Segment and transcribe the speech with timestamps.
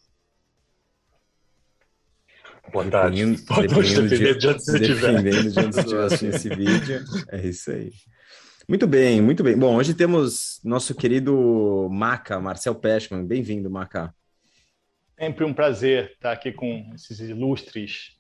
[2.71, 3.25] Boa tarde.
[3.25, 5.21] Dependendo, noite, dependendo de onde você estiver.
[5.23, 7.03] Dependendo de onde você estiver assistindo esse vídeo.
[7.29, 7.91] É isso aí.
[8.67, 9.57] Muito bem, muito bem.
[9.57, 13.25] Bom, hoje temos nosso querido Maca, Marcel Pechman.
[13.25, 14.13] Bem-vindo, Maca.
[15.19, 18.17] Sempre um prazer estar aqui com esses ilustres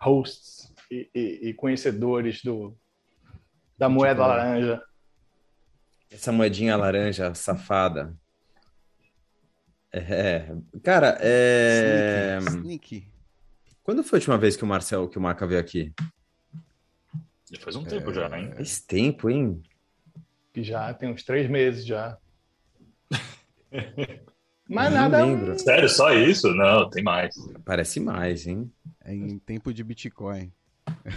[0.00, 2.76] hosts e, e- e conhecedores do,
[3.78, 4.82] da moeda laranja.
[6.10, 8.14] Essa moedinha laranja safada.
[9.92, 10.52] É,
[10.84, 12.38] cara, é...
[12.40, 13.08] Sneaky, sneaky.
[13.82, 15.92] Quando foi a última vez que o Marcel, que o Maca veio aqui?
[17.50, 18.52] Já faz um tempo já, hein?
[18.54, 19.62] Faz tempo, hein?
[20.52, 22.18] que já tem uns três meses já.
[24.68, 25.24] Mas Nem nada.
[25.24, 25.58] lembro.
[25.58, 26.52] Sério, só isso?
[26.54, 27.34] Não, tem mais.
[27.64, 28.70] Parece mais, hein?
[29.04, 30.52] É em tempo de Bitcoin.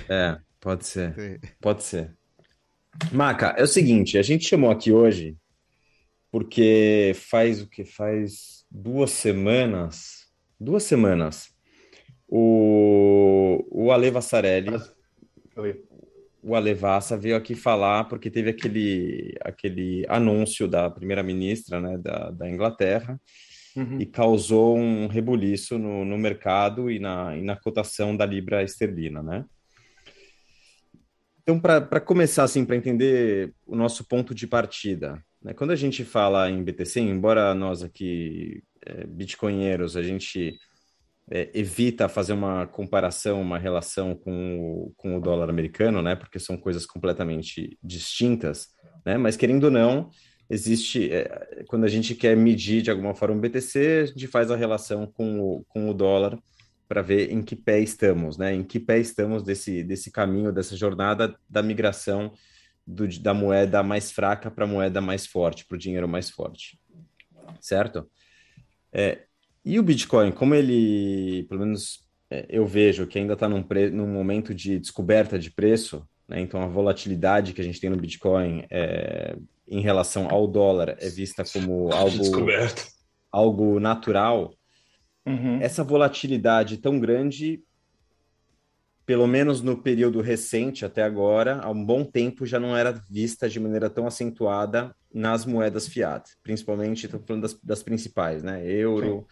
[0.09, 1.39] É, pode ser.
[1.61, 2.15] Pode ser.
[3.11, 5.35] Maca, é o seguinte, a gente chamou aqui hoje
[6.31, 7.85] porque faz o que?
[7.85, 10.27] Faz duas semanas,
[10.59, 11.52] duas semanas,
[12.27, 14.71] o, o Ale Vassarelli,
[16.41, 22.31] o Ale Vassa veio aqui falar porque teve aquele, aquele anúncio da primeira-ministra, né, da,
[22.31, 23.19] da Inglaterra
[23.75, 23.99] Uhum.
[23.99, 29.23] e causou um rebuliço no, no mercado e na, e na cotação da libra esterlina,
[29.23, 29.45] né?
[31.41, 35.53] Então, para começar, assim, para entender o nosso ponto de partida, né?
[35.53, 40.55] Quando a gente fala em BTC, embora nós aqui, é, bitcoinheiros, a gente
[41.29, 46.15] é, evita fazer uma comparação, uma relação com o, com o dólar americano, né?
[46.15, 48.69] Porque são coisas completamente distintas,
[49.05, 49.17] né?
[49.17, 50.09] Mas, querendo ou não,
[50.49, 54.51] existe, é, quando a gente quer medir de alguma forma o BTC, a gente faz
[54.51, 56.37] a relação com o, com o dólar
[56.87, 58.53] para ver em que pé estamos, né?
[58.53, 62.33] Em que pé estamos desse, desse caminho, dessa jornada da migração
[62.85, 66.77] do, da moeda mais fraca para a moeda mais forte, para o dinheiro mais forte,
[67.61, 68.09] certo?
[68.91, 69.23] É,
[69.65, 74.07] e o Bitcoin, como ele, pelo menos é, eu vejo que ainda está num, num
[74.07, 76.39] momento de descoberta de preço, né?
[76.41, 79.35] Então a volatilidade que a gente tem no Bitcoin é,
[79.67, 82.87] em relação ao dólar é vista como algo, Descoberto.
[83.31, 84.53] algo natural.
[85.25, 85.59] Uhum.
[85.61, 87.63] Essa volatilidade tão grande,
[89.05, 93.49] pelo menos no período recente até agora, há um bom tempo já não era vista
[93.49, 98.65] de maneira tão acentuada nas moedas fiat, principalmente, estou falando das, das principais, né?
[98.65, 99.27] Euro,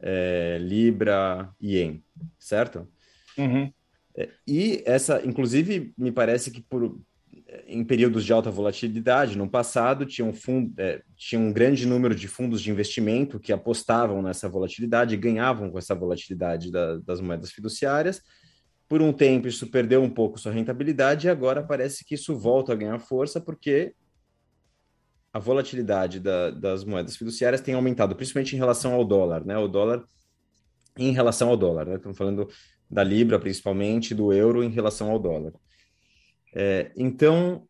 [0.00, 2.02] eh, Libra, Ien,
[2.38, 2.88] certo?
[3.36, 3.72] Uhum.
[4.46, 7.00] E essa, inclusive, me parece que por,
[7.66, 12.14] em períodos de alta volatilidade, no passado, tinha um, fundo, é, tinha um grande número
[12.14, 17.20] de fundos de investimento que apostavam nessa volatilidade e ganhavam com essa volatilidade da- das
[17.20, 18.20] moedas fiduciárias.
[18.88, 22.72] Por um tempo, isso perdeu um pouco sua rentabilidade e agora parece que isso volta
[22.72, 23.94] a ganhar força porque
[25.32, 29.56] a volatilidade da- das moedas fiduciárias tem aumentado, principalmente em relação ao dólar, né?
[29.58, 30.04] O dólar
[30.96, 31.96] em relação ao dólar, né?
[31.96, 32.48] Estamos falando
[32.90, 35.52] da libra, principalmente, do euro em relação ao dólar.
[36.54, 37.68] É, então,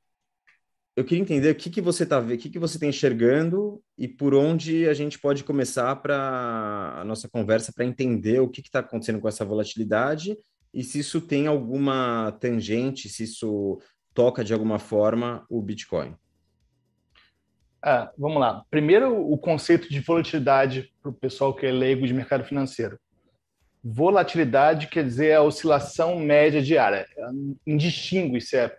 [0.96, 3.82] eu queria entender o que que você está vendo, o que que você está enxergando
[3.96, 8.60] e por onde a gente pode começar para a nossa conversa para entender o que
[8.60, 10.36] está acontecendo com essa volatilidade
[10.72, 13.80] e se isso tem alguma tangente, se isso
[14.12, 16.14] toca de alguma forma o Bitcoin.
[17.82, 18.64] Ah, vamos lá.
[18.70, 22.98] Primeiro, o conceito de volatilidade para o pessoal que é leigo de mercado financeiro.
[23.82, 27.06] Volatilidade quer dizer a oscilação média diária.
[27.16, 27.32] Ela
[27.66, 28.76] Indistingue se é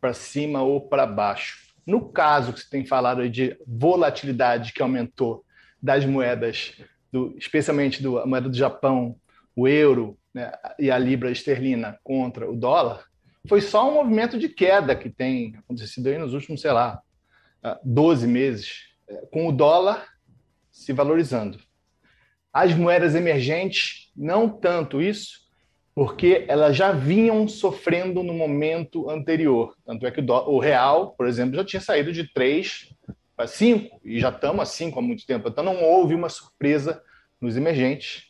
[0.00, 1.70] para cima ou para baixo.
[1.84, 5.44] No caso que você tem falado de volatilidade que aumentou
[5.82, 6.74] das moedas,
[7.12, 9.16] do, especialmente do, a moeda do Japão,
[9.56, 13.04] o euro né, e a libra esterlina contra o dólar,
[13.48, 17.02] foi só um movimento de queda que tem acontecido aí nos últimos, sei lá,
[17.84, 20.06] 12 meses, eh, com o dólar
[20.70, 21.58] se valorizando.
[22.52, 25.40] As moedas emergentes, não tanto isso,
[25.94, 29.76] porque elas já vinham sofrendo no momento anterior.
[29.84, 32.88] Tanto é que o, o real, por exemplo, já tinha saído de 3
[33.36, 35.48] para 5, e já estamos a 5 há muito tempo.
[35.48, 37.02] Então não houve uma surpresa
[37.40, 38.28] nos emergentes,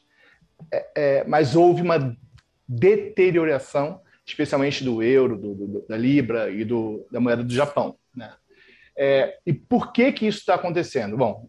[0.72, 2.14] É, é, mas houve uma
[2.68, 7.96] deterioração, especialmente do euro, do- do- da libra e do- da moeda do Japão.
[8.14, 8.30] Né?
[9.02, 11.16] É, e por que, que isso está acontecendo?
[11.16, 11.46] Bom,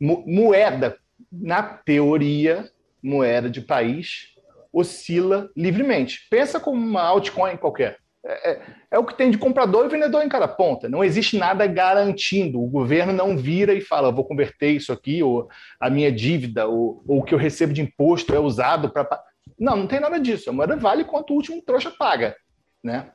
[0.00, 0.98] mo- moeda,
[1.30, 2.68] na teoria,
[3.00, 4.34] moeda de país,
[4.72, 6.26] oscila livremente.
[6.28, 7.98] Pensa como uma altcoin qualquer.
[8.24, 8.60] É, é,
[8.90, 10.88] é, o que tem de comprador e vendedor em cada ponta.
[10.88, 12.60] Não existe nada garantindo.
[12.60, 15.48] O governo não vira e fala, vou converter isso aqui, ou
[15.78, 19.08] a minha dívida, ou, ou o que eu recebo de imposto é usado para.
[19.56, 20.50] Não, não tem nada disso.
[20.50, 22.34] A moeda vale quanto o último trouxa paga.
[22.82, 23.12] Né?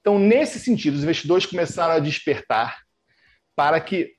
[0.00, 2.83] Então, nesse sentido, os investidores começaram a despertar
[3.54, 4.14] para que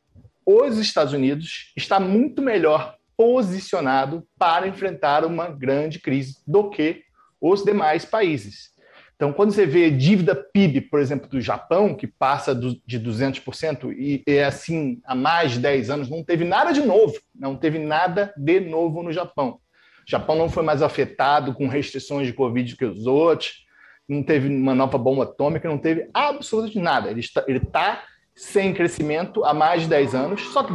[0.45, 7.03] os Estados Unidos está muito melhor posicionado para enfrentar uma grande crise do que
[7.39, 8.75] os demais países.
[9.15, 14.21] Então, quando você vê dívida PIB, por exemplo, do Japão, que passa de 200% e
[14.27, 18.33] é assim há mais de 10 anos, não teve nada de novo, não teve nada
[18.35, 19.59] de novo no Japão.
[20.05, 23.65] O Japão não foi mais afetado com restrições de Covid que os outros,
[24.07, 27.09] não teve uma nova bomba atômica, não teve absolutamente nada.
[27.09, 28.03] Ele está, ele está
[28.35, 30.73] sem crescimento há mais de 10 anos, só que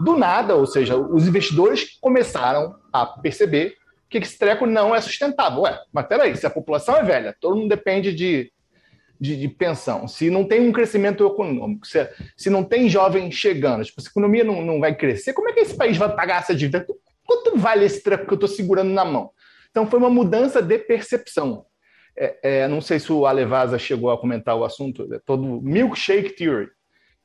[0.00, 3.74] do nada, ou seja, os investidores começaram a perceber
[4.08, 5.62] que esse treco não é sustentável.
[5.62, 8.52] Ué, mas peraí, se a população é velha, todo mundo depende de,
[9.20, 13.84] de, de pensão, se não tem um crescimento econômico, se, se não tem jovem chegando,
[13.84, 16.40] tipo, se a economia não, não vai crescer, como é que esse país vai pagar
[16.40, 16.86] essa dívida?
[17.24, 19.30] Quanto vale esse treco que eu estou segurando na mão?
[19.70, 21.66] Então foi uma mudança de percepção.
[22.16, 26.34] É, é, não sei se o Alevasa chegou a comentar o assunto, é todo milkshake
[26.34, 26.68] theory,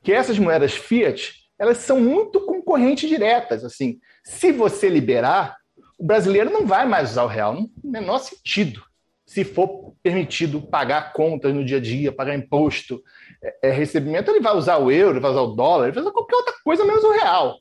[0.02, 3.64] que essas moedas fiat elas são muito concorrentes diretas.
[3.64, 5.56] Assim, se você liberar,
[5.96, 8.82] o brasileiro não vai mais usar o real, no menor sentido.
[9.24, 13.00] Se for permitido pagar contas no dia a dia, pagar imposto,
[13.40, 16.10] é, é, recebimento, ele vai usar o euro, vai usar o dólar, ele vai usar
[16.10, 17.60] qualquer outra coisa menos o real.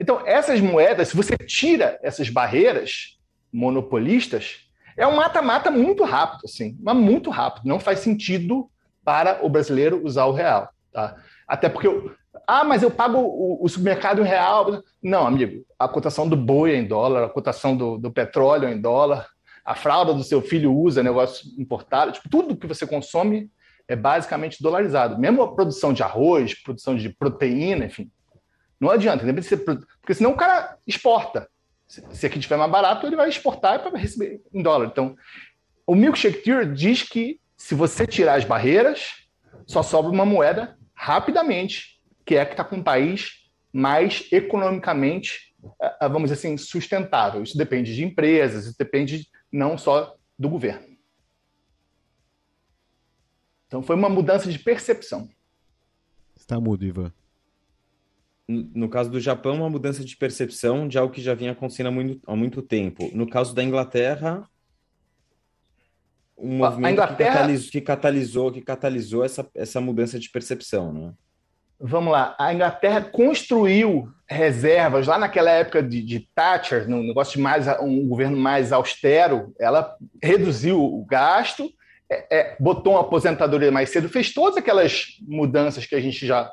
[0.00, 3.16] Então, essas moedas, se você tira essas barreiras
[3.52, 7.68] monopolistas, é um mata-mata muito rápido, assim, mas muito rápido.
[7.68, 8.68] Não faz sentido
[9.04, 10.68] para o brasileiro usar o real.
[10.92, 11.16] Tá?
[11.46, 11.88] Até porque
[12.46, 14.82] ah, mas eu pago o, o supermercado em real.
[15.02, 18.72] Não, amigo, a cotação do boi é em dólar, a cotação do, do petróleo é
[18.72, 19.28] em dólar,
[19.64, 23.50] a fralda do seu filho usa negócio importado, tipo, tudo que você consome
[23.88, 25.18] é basicamente dolarizado.
[25.18, 28.10] Mesmo a produção de arroz, produção de proteína, enfim.
[28.78, 29.24] Não adianta,
[30.00, 31.48] porque senão o cara exporta.
[31.88, 34.86] Se aqui tiver mais barato, ele vai exportar para receber em dólar.
[34.86, 35.16] Então,
[35.86, 39.26] o Milkshake Theory diz que se você tirar as barreiras,
[39.66, 45.96] só sobra uma moeda rapidamente que é que está com um país mais economicamente, eh,
[46.00, 47.42] eh, vamos dizer assim, sustentável.
[47.42, 50.96] Isso depende de empresas, isso depende não só do governo.
[53.66, 55.28] Então foi uma mudança de percepção.
[56.34, 57.12] Está mudo, Ivan.
[58.48, 61.90] No caso do Japão, uma mudança de percepção de algo que já vinha acontecendo há
[61.90, 63.10] muito, há muito tempo.
[63.12, 64.48] No caso da Inglaterra,
[66.38, 67.30] um movimento Inglaterra...
[67.30, 71.12] que, catalisou, que catalisou, que catalisou essa, essa mudança de percepção, né?
[71.78, 77.40] vamos lá, a Inglaterra construiu reservas lá naquela época de, de Thatcher, no negócio de
[77.40, 81.70] mais um governo mais austero, ela reduziu o gasto,
[82.10, 86.50] é, é, botou uma aposentadoria mais cedo, fez todas aquelas mudanças que a gente já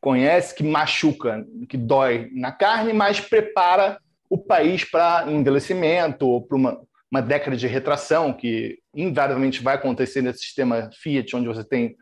[0.00, 6.56] conhece, que machuca, que dói na carne, mas prepara o país para envelhecimento ou para
[6.56, 6.80] uma,
[7.10, 11.96] uma década de retração, que invariavelmente vai acontecer nesse sistema Fiat, onde você tem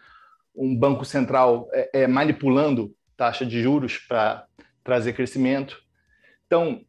[0.55, 4.45] um banco central é, é, manipulando taxa de juros para
[4.85, 5.81] trazer crescimento.
[6.47, 6.83] Então,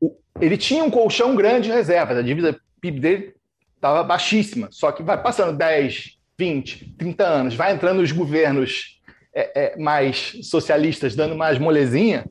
[0.00, 3.34] o, ele tinha um colchão grande de reservas, a dívida PIB dele
[3.74, 9.00] estava baixíssima, só que vai passando 10, 20, 30 anos, vai entrando os governos
[9.34, 12.26] é, é, mais socialistas, dando mais molezinha,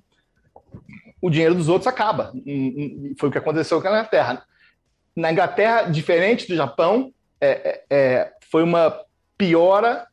[1.21, 2.31] o dinheiro dos outros acaba.
[3.17, 4.43] Foi o que aconteceu com a Inglaterra.
[5.17, 8.97] Na Inglaterra, diferente do Japão, é, é, é foi uma
[9.37, 10.07] piora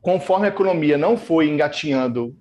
[0.00, 2.34] conforme a economia não foi engatinhando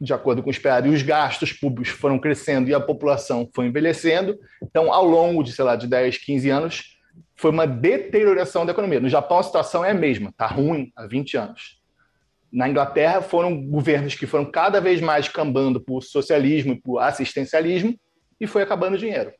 [0.00, 3.66] de acordo com o esperado, e os gastos públicos foram crescendo e a população foi
[3.66, 6.98] envelhecendo, então, ao longo de, sei lá, de 10, 15 anos,
[7.36, 8.98] foi uma deterioração da economia.
[8.98, 11.80] No Japão, a situação é a mesma, está ruim há 20 anos.
[12.50, 17.94] Na Inglaterra, foram governos que foram cada vez mais cambando por socialismo e por assistencialismo,
[18.40, 19.32] e foi acabando o dinheiro.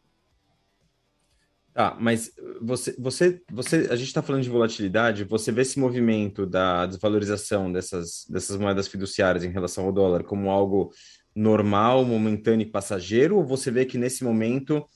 [1.75, 6.45] Ah, mas você, você, você, a gente está falando de volatilidade, você vê esse movimento
[6.45, 10.93] da desvalorização dessas, dessas moedas fiduciárias em relação ao dólar como algo
[11.35, 14.87] normal, momentâneo e passageiro, ou você vê que nesse momento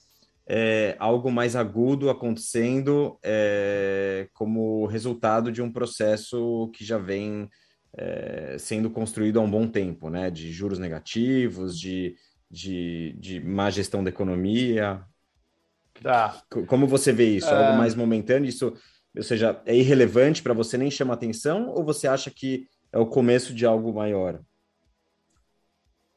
[0.46, 7.48] é algo mais agudo acontecendo é, como resultado de um processo que já vem
[7.96, 10.30] é, sendo construído há um bom tempo, né?
[10.30, 12.14] De juros negativos, de,
[12.50, 15.02] de, de má gestão da economia.
[16.02, 16.42] Tá.
[16.66, 17.48] Como você vê isso?
[17.48, 17.76] Algo é.
[17.76, 18.48] mais momentâneo?
[18.48, 18.74] Isso,
[19.16, 21.70] ou seja, é irrelevante para você, nem chama atenção?
[21.70, 24.40] Ou você acha que é o começo de algo maior?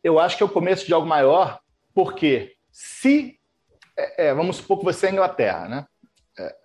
[0.04, 1.60] Eu acho que é o começo de algo maior,
[1.94, 3.38] porque se.
[3.98, 5.86] É, é, vamos supor que você é Inglaterra, né?
[6.38, 6.56] É,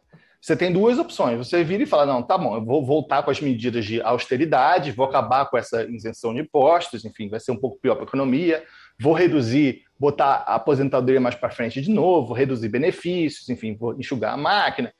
[0.40, 1.38] você tem duas opções.
[1.38, 4.92] Você vira e fala: não, tá bom, eu vou voltar com as medidas de austeridade,
[4.92, 8.06] vou acabar com essa isenção de impostos, enfim, vai ser um pouco pior para a
[8.06, 8.64] economia,
[8.98, 14.34] vou reduzir, botar a aposentadoria mais para frente de novo, reduzir benefícios, enfim, vou enxugar
[14.34, 14.92] a máquina.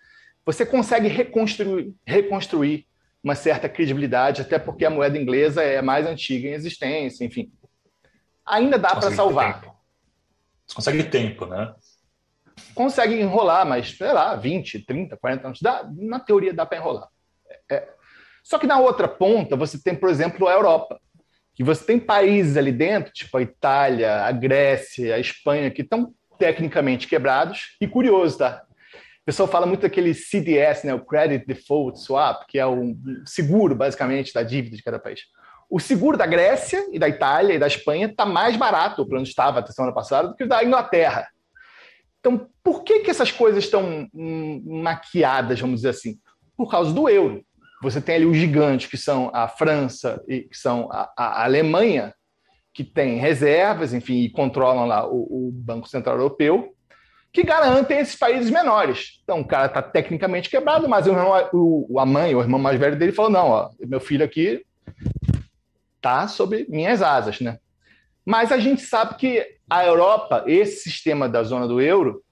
[0.44, 2.86] Você consegue reconstruir, reconstruir
[3.22, 7.50] uma certa credibilidade, até porque a moeda inglesa é mais antiga em existência, enfim.
[8.44, 9.60] Ainda dá para salvar.
[9.60, 9.74] Tempo.
[10.66, 11.74] Você consegue tempo, né?
[12.74, 15.62] Consegue enrolar, mas, sei lá, 20, 30, 40 anos.
[15.62, 17.08] Dá, na teoria dá para enrolar.
[17.70, 17.88] É.
[18.42, 21.00] Só que na outra ponta, você tem, por exemplo, a Europa.
[21.54, 26.12] Que você tem países ali dentro, tipo a Itália, a Grécia, a Espanha, que estão
[26.38, 27.76] tecnicamente quebrados.
[27.80, 28.62] E curioso, tá?
[29.23, 32.94] O pessoal fala muito daquele CDS, né, o Credit Default Swap, que é o
[33.25, 35.23] seguro, basicamente, da dívida de cada país.
[35.70, 39.30] O seguro da Grécia e da Itália e da Espanha está mais barato, pelo menos
[39.30, 41.26] estava até semana passada, do que o da Inglaterra.
[42.20, 44.08] Então, por que, que essas coisas estão
[44.64, 46.18] maquiadas, vamos dizer assim?
[46.56, 47.44] Por causa do euro.
[47.84, 52.14] Você tem ali os gigantes, que são a França e que são a, a Alemanha,
[52.72, 56.74] que têm reservas, enfim, e controlam lá o, o Banco Central Europeu,
[57.30, 59.20] que garantem esses países menores.
[59.22, 61.12] Então, o cara está tecnicamente quebrado, mas o,
[61.52, 64.64] o, a mãe, o irmão mais velho dele falou: não, ó, meu filho aqui
[65.96, 67.58] está sob minhas asas, né?
[68.24, 72.22] Mas a gente sabe que a Europa, esse sistema da zona do euro,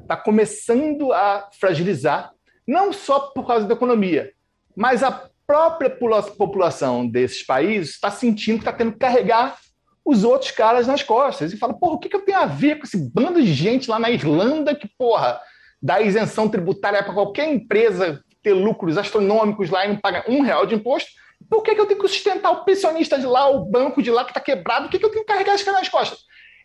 [0.00, 2.30] está começando a fragilizar,
[2.66, 4.32] não só por causa da economia,
[4.76, 9.56] mas a própria população desses países está sentindo que está tendo que carregar
[10.04, 11.52] os outros caras nas costas.
[11.52, 13.88] E fala, porra, o que, que eu tenho a ver com esse bando de gente
[13.88, 15.40] lá na Irlanda que, porra,
[15.82, 20.66] dá isenção tributária para qualquer empresa ter lucros astronômicos lá e não paga um real
[20.66, 21.10] de imposto?
[21.50, 24.24] Por que, que eu tenho que sustentar o pensionista de lá, o banco de lá
[24.24, 24.84] que está quebrado?
[24.84, 26.20] Por que, que eu tenho que carregar esse cara nas costas?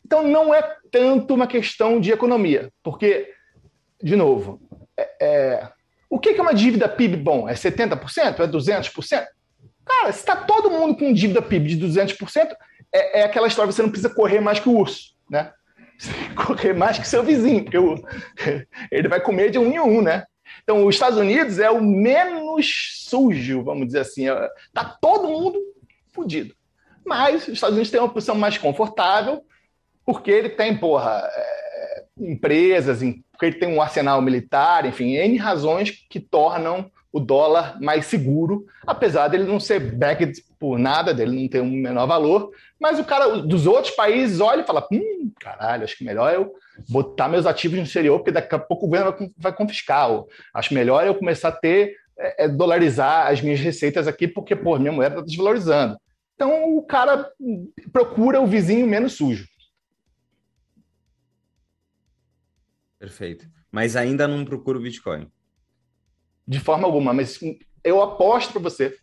[0.05, 3.31] Então, não é tanto uma questão de economia, porque,
[4.01, 4.59] de novo,
[4.97, 5.69] é, é,
[6.11, 7.47] o que, é uma dívida PIB bom?
[7.47, 8.41] É 70%?
[8.41, 9.25] É 200%?
[9.85, 12.53] Cara, se está todo mundo com dívida PIB de 200%,
[12.93, 15.53] é, é aquela história, você não precisa correr mais que o urso, né?
[15.97, 17.95] Você tem que correr mais que seu vizinho, porque o,
[18.91, 20.25] ele vai comer de um em um, né?
[20.61, 24.25] Então, os Estados Unidos é o menos sujo, vamos dizer assim.
[24.27, 25.57] Está é, todo mundo
[26.11, 26.53] fodido.
[27.05, 29.41] Mas os Estados Unidos têm uma posição mais confortável,
[30.05, 33.01] porque ele tem, porra, é, empresas,
[33.41, 38.67] porque ele tem um arsenal militar, enfim, N razões que tornam o dólar mais seguro,
[38.85, 42.51] apesar dele não ser backed por nada, dele não ter um menor valor.
[42.79, 46.53] Mas o cara dos outros países olha e fala: hum, caralho, acho que melhor eu
[46.87, 50.07] botar meus ativos no exterior, porque daqui a pouco o governo vai confiscar.
[50.53, 54.77] Acho melhor eu começar a ter, é, é, dolarizar as minhas receitas aqui, porque, pô,
[54.77, 55.97] minha moeda está desvalorizando.
[56.35, 57.27] Então o cara
[57.91, 59.47] procura o vizinho menos sujo.
[63.01, 63.47] Perfeito.
[63.71, 65.27] Mas ainda não procura o Bitcoin
[66.47, 67.39] de forma alguma, mas
[67.83, 68.95] eu aposto para você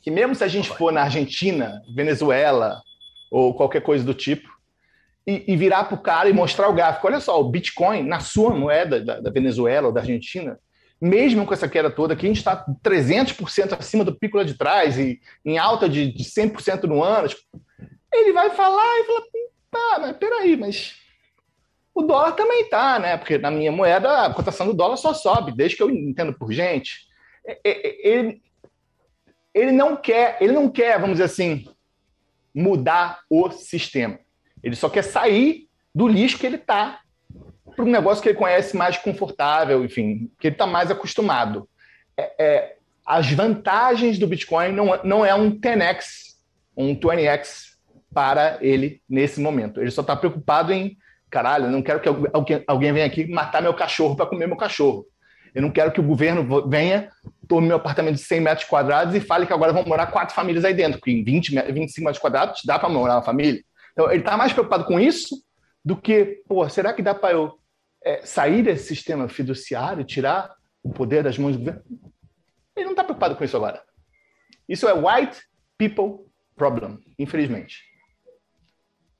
[0.00, 2.82] que mesmo se a gente for na Argentina, Venezuela
[3.30, 4.48] ou qualquer coisa do tipo,
[5.24, 8.18] e, e virar para o cara e mostrar o gráfico, olha só, o Bitcoin na
[8.18, 10.58] sua moeda da, da Venezuela ou da Argentina,
[11.00, 14.54] mesmo com essa queda toda, que a gente está 300% acima do pico lá de
[14.54, 17.42] trás e em alta de, de 100% no ano, tipo,
[18.12, 19.22] ele vai falar e falar,
[19.70, 21.01] tá, mas peraí, mas
[21.94, 23.16] o dólar também tá, né?
[23.16, 26.52] Porque na minha moeda a cotação do dólar só sobe, desde que eu entendo por
[26.52, 27.06] gente.
[27.46, 28.42] É, é, é, ele,
[29.54, 31.68] ele não quer, ele não quer, vamos dizer assim,
[32.54, 34.18] mudar o sistema.
[34.62, 37.00] Ele só quer sair do lixo que ele está
[37.74, 41.68] para um negócio que ele conhece mais confortável, enfim, que ele está mais acostumado.
[42.16, 46.36] É, é, as vantagens do Bitcoin não, não é um 10x,
[46.76, 47.72] um 20x
[48.12, 49.80] para ele nesse momento.
[49.80, 50.96] Ele só está preocupado em
[51.32, 55.06] caralho, não quero que alguém, alguém venha aqui matar meu cachorro para comer meu cachorro.
[55.54, 57.10] Eu não quero que o governo venha,
[57.48, 60.64] tome meu apartamento de 100 metros quadrados e fale que agora vão morar quatro famílias
[60.64, 63.62] aí dentro, que em 20, 25 metros quadrados dá para morar uma família.
[63.92, 65.42] Então, ele está mais preocupado com isso
[65.82, 67.58] do que, pô, será que dá para eu
[68.04, 71.82] é, sair desse sistema fiduciário, tirar o poder das mãos do governo?
[72.76, 73.82] Ele não está preocupado com isso agora.
[74.68, 75.40] Isso é white
[75.78, 77.82] people problem, infelizmente.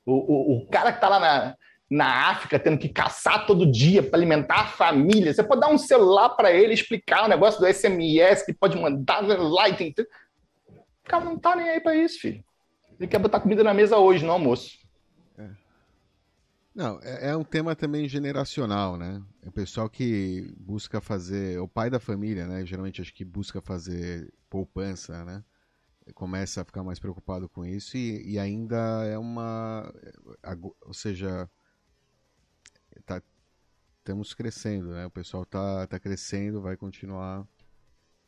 [0.04, 1.57] O, o, o cara que está lá na,
[1.93, 5.35] na África tendo que caçar todo dia para alimentar a família.
[5.35, 9.21] Você pode dar um celular para ele explicar o negócio do SMS que pode mandar
[9.21, 9.95] Lightning.
[10.71, 12.43] O cara não tá nem aí para isso, filho.
[12.99, 14.79] Ele quer botar comida na mesa hoje, no almoço.
[15.37, 15.51] É.
[16.75, 19.21] Não, é, é, um tema também generacional, né?
[19.43, 22.65] É o pessoal que busca fazer, o pai da família, né?
[22.65, 25.45] Geralmente acho que busca fazer poupança, né?
[26.15, 29.93] Começa a ficar mais preocupado com isso e, e ainda é uma,
[30.81, 31.51] ou seja,
[33.05, 33.23] tá,
[33.99, 35.07] estamos crescendo, né?
[35.07, 37.47] O pessoal tá, tá crescendo, vai continuar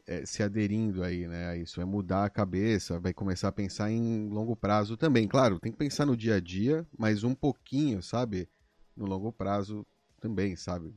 [0.07, 1.49] é, se aderindo aí, né?
[1.49, 5.27] A isso vai mudar a cabeça, vai começar a pensar em longo prazo também.
[5.27, 8.49] Claro, tem que pensar no dia a dia, mas um pouquinho, sabe?
[8.97, 9.87] No longo prazo
[10.21, 10.95] também, sabe?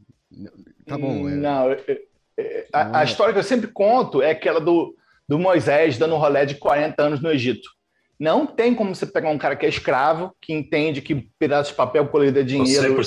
[0.85, 1.27] Tá bom.
[1.27, 1.35] É...
[1.35, 1.67] Não,
[2.73, 4.95] a, a, história que eu sempre conto é aquela do,
[5.27, 7.69] do Moisés dando um rolé de 40 anos no Egito.
[8.19, 11.77] Não tem como você pegar um cara que é escravo, que entende que pedaço de
[11.77, 12.97] papel colorido é dinheiro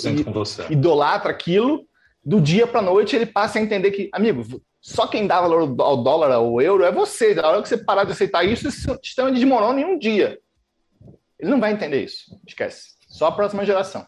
[0.68, 1.84] e idolatra aquilo,
[2.24, 4.44] do dia para noite ele passa a entender que, amigo,
[4.80, 7.34] só quem dá valor ao dólar, ao euro, é você.
[7.34, 10.38] Na hora que você parar de aceitar isso, esse sistema desmorona em um dia.
[11.38, 12.38] Ele não vai entender isso.
[12.46, 12.94] Esquece.
[13.08, 14.06] Só a próxima geração.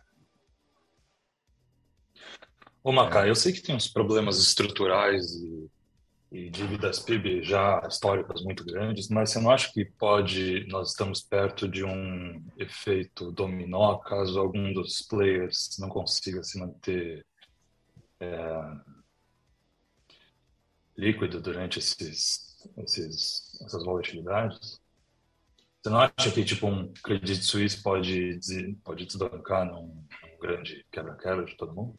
[2.85, 5.71] Ô, Macá, eu sei que tem uns problemas estruturais e,
[6.33, 11.21] e dívidas PIB já históricas muito grandes, mas você não acha que pode, nós estamos
[11.21, 17.27] perto de um efeito dominó caso algum dos players não consiga se manter
[18.19, 18.77] é,
[20.97, 24.81] líquido durante esses, esses, essas volatilidades?
[25.83, 28.41] Você não acha que tipo um Credit Suisse pode,
[28.83, 31.99] pode desbancar num, num grande quebra-quebra de todo mundo?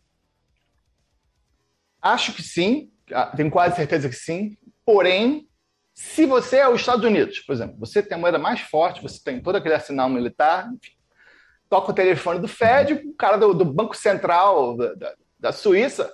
[2.02, 2.93] Acho que sim,
[3.36, 4.58] tenho quase certeza que sim.
[4.86, 5.48] Porém,
[5.94, 9.22] se você é os Estados Unidos, por exemplo, você tem a moeda mais forte, você
[9.24, 10.94] tem todo aquele arsenal militar, enfim,
[11.70, 16.12] toca o telefone do Fed, o cara do, do Banco Central da, da, da Suíça,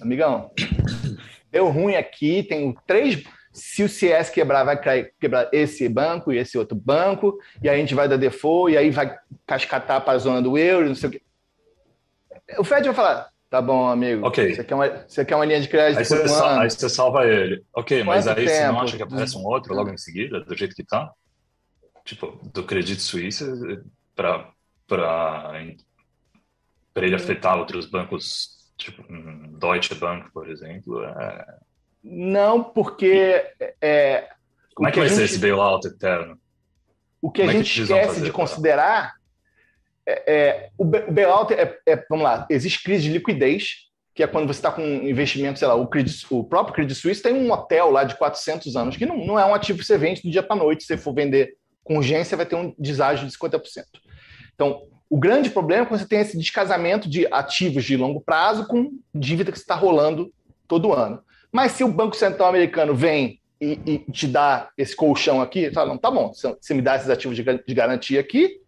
[0.00, 0.50] amigão,
[1.50, 3.22] deu ruim aqui, tem três.
[3.52, 4.80] Se o CS quebrar, vai
[5.20, 8.76] quebrar esse banco e esse outro banco, e aí a gente vai dar default, e
[8.76, 11.22] aí vai cascatar para a zona do euro, não sei o quê.
[12.58, 14.26] O Fed vai falar: tá bom, amigo.
[14.26, 14.54] Ok.
[14.54, 17.26] Você quer uma, você quer uma linha de crédito aí por um Aí você salva
[17.26, 17.62] ele.
[17.74, 18.48] Ok, mas aí tempo?
[18.48, 21.12] você não acha que aparece um outro logo em seguida, do jeito que tá?
[22.04, 23.44] Tipo, do Credit Suisse
[24.14, 24.54] para
[26.96, 29.04] ele afetar outros bancos Tipo,
[29.58, 31.04] Deutsche Bank, por exemplo.
[31.04, 31.58] É...
[32.02, 33.44] Não, porque.
[33.78, 34.30] É,
[34.74, 36.40] Como é que, que vai gente, ser esse bailout eterno?
[37.20, 39.19] O que Como a é gente esquece de considerar
[40.10, 44.46] é, é, o bailout é, é, vamos lá, existe crise de liquidez, que é quando
[44.46, 47.50] você está com um investimento, sei lá, o, Credit, o próprio Credit Suisse tem um
[47.52, 50.30] hotel lá de 400 anos, que não, não é um ativo que você vende do
[50.30, 53.60] dia para noite, se você for vender com urgência, vai ter um deságio de 50%.
[54.54, 58.66] Então, o grande problema é quando você tem esse descasamento de ativos de longo prazo
[58.66, 60.32] com dívida que está rolando
[60.68, 61.22] todo ano.
[61.50, 65.88] Mas se o Banco Central americano vem e, e te dá esse colchão aqui, fala,
[65.88, 68.59] não, tá bom, você me dá esses ativos de, de garantia aqui,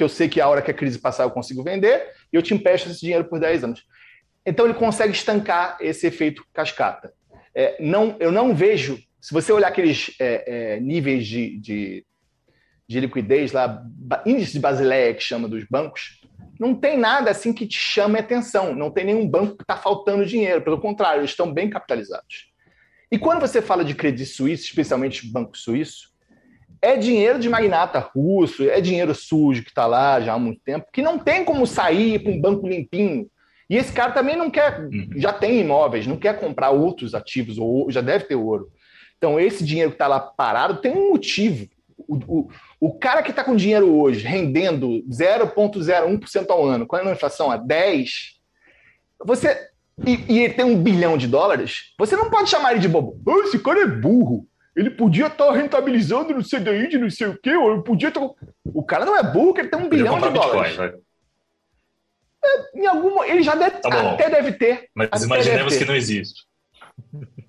[0.00, 2.42] que eu sei que a hora que a crise passar eu consigo vender, e eu
[2.42, 3.84] te empresto esse dinheiro por 10 anos.
[4.46, 7.12] Então ele consegue estancar esse efeito cascata.
[7.54, 12.06] É, não, eu não vejo, se você olhar aqueles é, é, níveis de, de
[12.88, 13.84] de liquidez lá,
[14.26, 16.20] índice de Basileia que chama dos bancos,
[16.58, 18.74] não tem nada assim que te chame atenção.
[18.74, 20.60] Não tem nenhum banco que está faltando dinheiro.
[20.60, 22.50] Pelo contrário, eles estão bem capitalizados.
[23.08, 26.09] E quando você fala de Credit Suisse, especialmente banco suíço,
[26.82, 30.86] é dinheiro de magnata russo, é dinheiro sujo que está lá já há muito tempo,
[30.92, 33.28] que não tem como sair para um banco limpinho.
[33.68, 35.10] E esse cara também não quer, uhum.
[35.16, 38.68] já tem imóveis, não quer comprar outros ativos, ou já deve ter ouro.
[39.16, 41.68] Então, esse dinheiro que está lá parado tem um motivo.
[42.08, 42.48] O, o,
[42.80, 47.58] o cara que está com dinheiro hoje rendendo 0,01% ao ano, quando a inflação é
[47.58, 48.08] 10%,
[49.24, 49.68] você.
[50.06, 53.20] E, e, ele tem um bilhão de dólares, você não pode chamar ele de bobo.
[53.26, 54.48] Oh, esse cara é burro.
[54.76, 58.08] Ele podia estar tá rentabilizando no CDI de não sei o quê, ou ele podia
[58.08, 58.20] estar.
[58.20, 58.34] Tá...
[58.64, 60.76] O cara não é burro, ele tem um bilhão de dólares.
[60.76, 61.02] Bitcoin,
[62.42, 64.88] é, em algum ele já deve, tá até deve ter.
[64.94, 66.46] Mas imaginemos que não existe.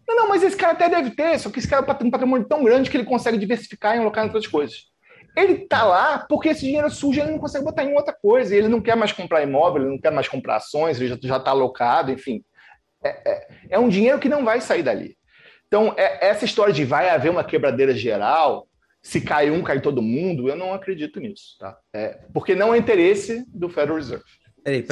[0.08, 2.48] Não, não, mas esse cara até deve ter, só que esse cara tem um patrimônio
[2.48, 4.92] tão grande que ele consegue diversificar e alocar em outras coisas.
[5.36, 8.54] Ele tá lá porque esse dinheiro sujo ele não consegue botar em outra coisa.
[8.54, 11.52] Ele não quer mais comprar imóvel, ele não quer mais comprar ações, ele já está
[11.52, 12.44] alocado, enfim.
[13.04, 15.18] É, é, é, um dinheiro que não vai sair dali.
[15.72, 18.68] Então, é, essa história de vai haver uma quebradeira geral,
[19.02, 21.56] se cai um, cai todo mundo, eu não acredito nisso.
[21.58, 21.78] Tá?
[21.94, 24.26] É, porque não é interesse do Federal Reserve.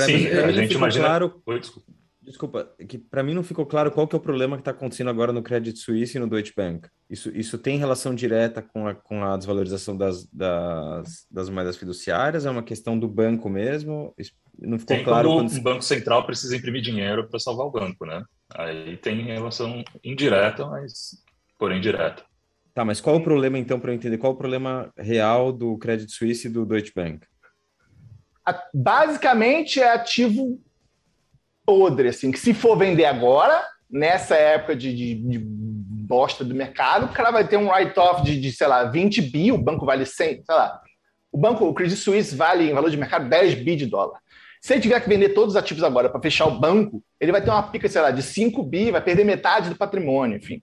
[0.06, 1.06] Sim, mim, a gente imagina...
[1.06, 1.42] Claro...
[1.46, 1.92] Oi, desculpa.
[2.22, 5.10] Desculpa, que para mim não ficou claro qual que é o problema que está acontecendo
[5.10, 6.88] agora no Credit Suisse e no Deutsche Bank.
[7.10, 12.46] Isso, isso tem relação direta com a, com a desvalorização das, das, das moedas fiduciárias?
[12.46, 14.14] É uma questão do banco mesmo?
[14.60, 15.28] Não ficou tem claro.
[15.30, 15.58] Quando, quando...
[15.58, 18.24] o Banco Central precisa imprimir dinheiro para salvar o banco, né?
[18.56, 21.24] Aí tem relação indireta, mas
[21.58, 22.24] porém direta.
[22.74, 24.18] Tá, mas qual o problema então para eu entender?
[24.18, 27.26] Qual o problema real do Credit Suisse e do Deutsche Bank?
[28.74, 30.60] Basicamente é ativo
[31.66, 37.06] podre, assim, que se for vender agora, nessa época de, de, de bosta do mercado,
[37.06, 40.06] o cara vai ter um write-off de, de, sei lá, 20 bi, o banco vale
[40.06, 40.82] 100, sei lá.
[41.32, 44.20] O banco, o Credit Suisse vale, em valor de mercado, 10 bi de dólar.
[44.60, 47.42] Se ele tiver que vender todos os ativos agora para fechar o banco, ele vai
[47.42, 50.62] ter uma pica, sei lá, de 5 bi, vai perder metade do patrimônio, enfim.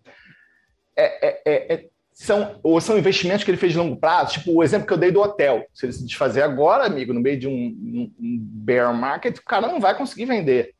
[0.94, 4.52] É, é, é, é, são, ou são investimentos que ele fez de longo prazo, tipo
[4.52, 5.66] o exemplo que eu dei do hotel.
[5.72, 9.44] Se ele se desfazer agora, amigo, no meio de um, um, um bear market, o
[9.44, 10.74] cara não vai conseguir vender.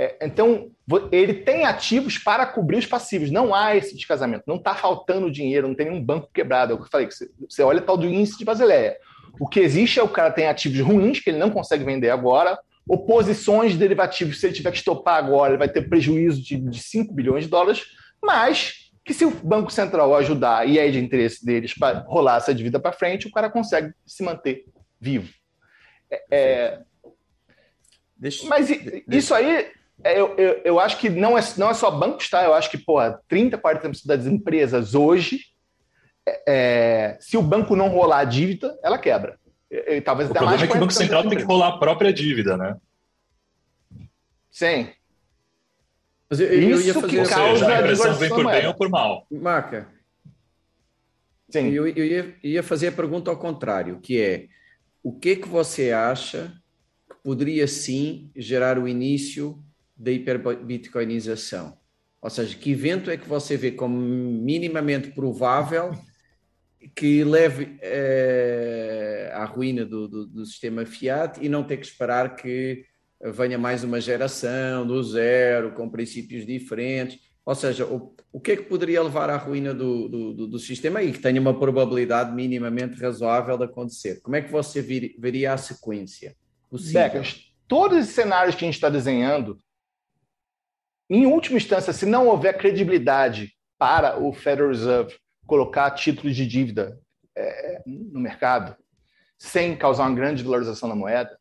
[0.00, 0.70] É, então,
[1.10, 3.32] ele tem ativos para cobrir os passivos.
[3.32, 4.44] Não há esse descasamento.
[4.46, 6.72] Não está faltando dinheiro, não tem nenhum banco quebrado.
[6.72, 7.08] É o que eu falei.
[7.08, 7.14] Que
[7.48, 8.96] você olha tal do índice de Basileia.
[9.40, 12.58] O que existe é o cara tem ativos ruins que ele não consegue vender agora,
[12.88, 16.56] ou posições de derivativos, se ele tiver que estopar agora, ele vai ter prejuízo de,
[16.56, 17.84] de 5 bilhões de dólares,
[18.22, 22.54] mas que se o Banco Central ajudar e é de interesse deles para rolar essa
[22.54, 24.64] dívida para frente, o cara consegue se manter
[25.00, 25.32] vivo.
[26.10, 26.80] É, é
[28.16, 29.02] deixa, mas deixa.
[29.08, 29.70] isso aí
[30.04, 32.44] é, eu, eu, eu, acho que não é, não é só bancos, tá?
[32.44, 35.40] Eu acho que, porra, 30%, 40% das empresas hoje,
[36.28, 39.38] é, é, se o banco não rolar a dívida, ela quebra.
[39.70, 42.12] E, talvez o problema mais é que o Banco Central tem que rolar a própria
[42.12, 42.76] dívida, né?
[44.50, 44.88] Sim.
[46.28, 49.26] Mas eu, eu Isso que causa seja, a impressão vem por bem ou por mal.
[49.30, 49.88] Marca.
[51.48, 51.68] Sim.
[51.68, 54.48] Eu, eu ia, ia fazer a pergunta ao contrário, que é
[55.02, 56.52] o que que você acha
[57.08, 59.62] que poderia sim gerar o início
[59.96, 61.78] da hiperbitcoinização?
[62.20, 65.92] Ou seja, que evento é que você vê como minimamente provável
[66.94, 72.36] que leve eh, à ruína do, do, do, sistema fiat e não ter que esperar
[72.36, 72.84] que
[73.20, 77.18] venha mais uma geração do zero, com princípios diferentes?
[77.44, 81.02] Ou seja, o, o que é que poderia levar à ruína do, do, do, sistema
[81.02, 84.20] e que tenha uma probabilidade minimamente razoável de acontecer?
[84.20, 86.36] Como é que você vir, veria a sequência
[86.68, 87.02] possível?
[87.02, 89.58] Becas, todos os cenários que a gente está desenhando
[91.10, 95.14] em última instância, se não houver credibilidade para o Federal Reserve
[95.48, 97.00] colocar títulos de dívida
[97.34, 98.76] é, no mercado,
[99.38, 101.36] sem causar uma grande valorização da moeda,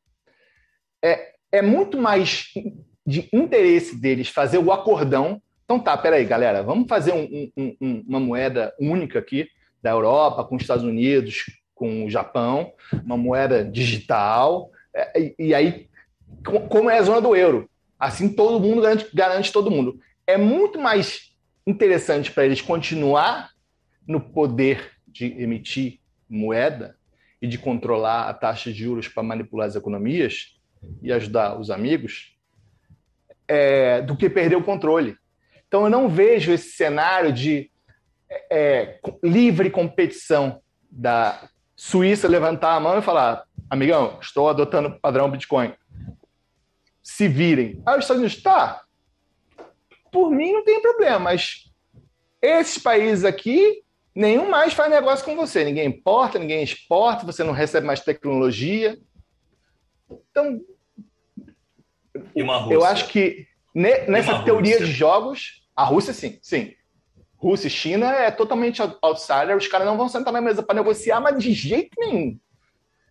[1.04, 2.46] é, é muito mais
[3.06, 5.42] de interesse deles fazer o acordão.
[5.66, 9.48] Então tá, peraí, galera, vamos fazer um, um, uma moeda única aqui
[9.84, 11.44] da Europa, com os Estados Unidos,
[11.76, 12.72] com o Japão,
[13.04, 15.90] uma moeda digital, é, e, e aí,
[16.44, 17.70] como é a zona do euro?
[18.00, 20.00] Assim todo mundo garante, garante todo mundo.
[20.26, 21.32] É muito mais
[21.66, 23.52] interessante para eles continuar
[24.08, 26.98] no poder de emitir moeda
[27.42, 30.58] e de controlar a taxa de juros para manipular as economias
[31.02, 32.36] e ajudar os amigos,
[33.48, 35.18] é, do que perder o controle.
[35.68, 37.70] Então eu não vejo esse cenário de
[38.52, 45.30] é, livre competição da Suíça levantar a mão e falar: amigão, estou adotando o padrão
[45.30, 45.74] Bitcoin
[47.04, 47.82] se virem.
[47.86, 48.82] Aí os Estados Unidos, tá,
[50.12, 51.72] por mim não tem problema, mas
[52.42, 53.82] esses países aqui,
[54.18, 55.64] nenhum mais faz negócio com você.
[55.64, 58.98] Ninguém importa, ninguém exporta, você não recebe mais tecnologia.
[60.32, 60.60] Então,
[62.72, 66.74] eu acho que nessa teoria de jogos, a Rússia sim, sim.
[67.36, 71.20] Rússia e China é totalmente outsider, os caras não vão sentar na mesa para negociar,
[71.20, 72.40] mas de jeito nenhum.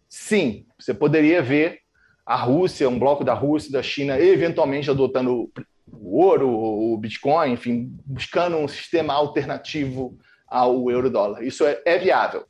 [0.08, 1.82] Sim, você poderia ver
[2.24, 5.48] a Rússia, um bloco da Rússia, da China, eventualmente adotando
[5.92, 11.42] o ouro, o Bitcoin, enfim, buscando um sistema alternativo ao euro-dólar.
[11.42, 12.46] Isso é, é, viável.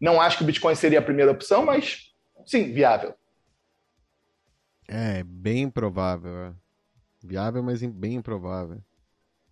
[0.00, 2.12] Não acho que o Bitcoin seria a primeira opção, mas
[2.46, 3.14] sim, viável.
[4.86, 6.36] É, bem provável.
[6.36, 6.52] É.
[7.22, 8.80] Viável, mas bem improvável.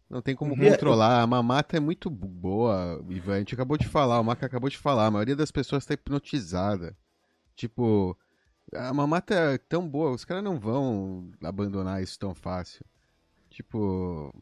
[0.09, 0.71] Não tem como uhum.
[0.71, 1.21] controlar.
[1.21, 3.35] A mamata é muito boa, Ivan.
[3.35, 5.07] A gente acabou de falar, o Maca acabou de falar.
[5.07, 6.97] A maioria das pessoas está hipnotizada.
[7.57, 8.17] Tipo,
[8.73, 12.85] a mamata é tão boa, os caras não vão abandonar isso tão fácil.
[13.51, 14.33] Tipo.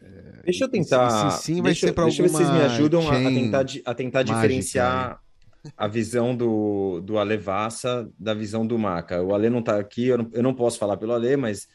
[0.00, 1.30] É, deixa eu tentar.
[1.30, 3.64] Se, sim, vai deixa, ser deixa eu ver se vocês me ajudam a, a, tentar,
[3.84, 5.20] a tentar diferenciar
[5.76, 9.22] a visão do, do Alevassa da visão do Maca.
[9.22, 11.68] O Ale não está aqui, eu não, eu não posso falar pelo Ale, mas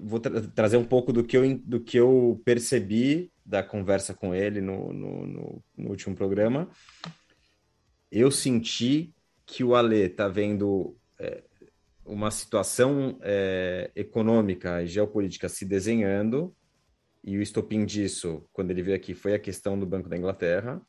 [0.00, 4.34] vou tra trazer um pouco do que eu, do que eu percebi da conversa com
[4.34, 6.68] ele no, no, no, no último programa.
[8.10, 9.12] Eu senti
[9.46, 11.42] que o Ale está vendo é,
[12.04, 16.54] uma situação é, econômica e geopolítica se desenhando,
[17.22, 20.80] e o estopim disso, quando ele veio aqui, foi a questão do Banco da Inglaterra,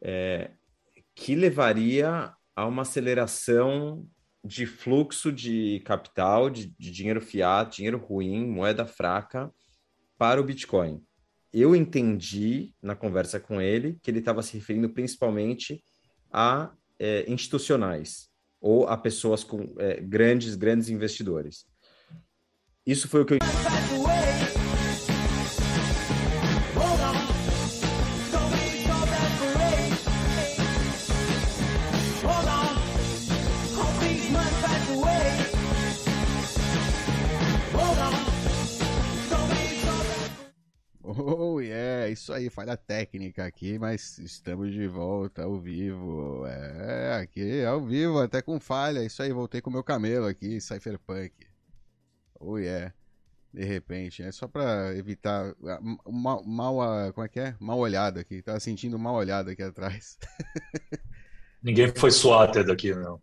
[0.00, 0.50] é,
[1.14, 4.06] que levaria a uma aceleração
[4.44, 9.52] de fluxo de capital, de, de dinheiro fiat, dinheiro ruim, moeda fraca,
[10.16, 11.02] para o Bitcoin.
[11.52, 15.82] Eu entendi na conversa com ele que ele estava se referindo principalmente
[16.30, 18.28] a é, institucionais
[18.60, 21.64] ou a pessoas com é, grandes, grandes investidores.
[22.84, 23.38] Isso foi o que eu.
[42.38, 46.46] Aí, falha técnica aqui, mas estamos de volta ao vivo.
[46.46, 49.04] É, aqui ao vivo, até com falha.
[49.04, 51.34] Isso aí, voltei com o meu camelo aqui, Cypherpunk.
[52.40, 52.94] Oh yeah.
[53.52, 55.54] De repente, é só pra evitar
[56.06, 57.56] mal, mal, como é que é?
[57.58, 58.42] Mal olhada aqui.
[58.42, 60.18] Tava sentindo mal olhada aqui atrás.
[61.62, 63.20] Ninguém foi suater daqui, não.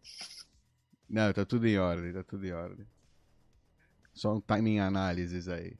[1.09, 2.85] Não, tá tudo em ordem, tá tudo em ordem.
[4.13, 5.77] Só um timing análises aí.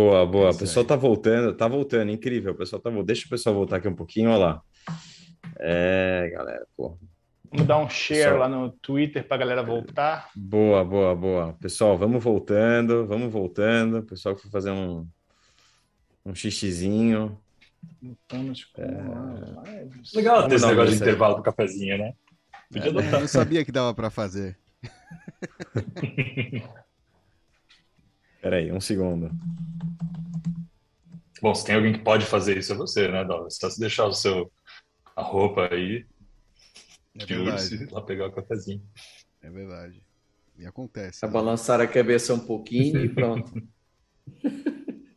[0.00, 0.48] Boa, boa.
[0.48, 2.52] É o pessoal tá voltando, tá voltando, incrível.
[2.52, 3.06] O pessoal tá voltando.
[3.06, 4.62] Deixa o pessoal voltar aqui um pouquinho, olha lá.
[5.58, 6.96] É, galera, pô.
[7.52, 8.38] Vamos dar um share pessoal...
[8.38, 10.30] lá no Twitter pra galera voltar.
[10.34, 11.52] Boa, boa, boa.
[11.60, 13.98] Pessoal, vamos voltando, vamos voltando.
[13.98, 15.06] O pessoal foi fazer um,
[16.24, 17.38] um xixizinho.
[18.78, 19.86] É...
[20.14, 22.14] Legal ter esse negócio de intervalo do cafezinho, né?
[22.72, 24.58] Podia é, Eu não sabia que dava para fazer.
[28.40, 29.30] Peraí, um segundo.
[31.42, 33.48] Bom, se tem alguém que pode fazer isso, é você, né, Dó?
[33.50, 34.52] Só se deixar o seu,
[35.16, 36.06] a roupa aí
[37.18, 38.82] é de urso lá pegar o cafezinho.
[39.42, 40.02] É verdade.
[40.58, 41.24] E acontece.
[41.24, 41.32] É né?
[41.32, 43.52] balançar a cabeça um pouquinho e pronto.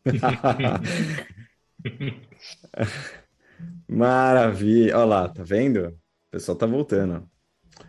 [3.88, 4.96] Maravilha.
[4.96, 5.88] Olha lá, tá vendo?
[5.88, 5.94] O
[6.30, 7.28] pessoal tá voltando.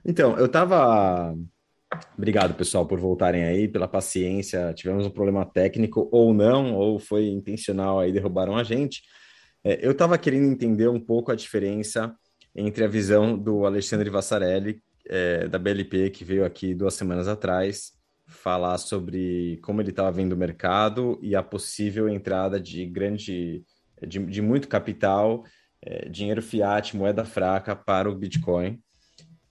[0.03, 1.35] Então, eu tava
[2.17, 4.73] Obrigado, pessoal, por voltarem aí, pela paciência.
[4.73, 9.01] Tivemos um problema técnico ou não, ou foi intencional aí, derrubaram a gente.
[9.63, 12.15] É, eu estava querendo entender um pouco a diferença
[12.55, 17.91] entre a visão do Alexandre Vassarelli, é, da BLP, que veio aqui duas semanas atrás,
[18.27, 23.63] falar sobre como ele estava vendo o mercado e a possível entrada de grande,
[24.07, 25.43] de, de muito capital,
[25.81, 28.79] é, dinheiro fiat, moeda fraca para o Bitcoin.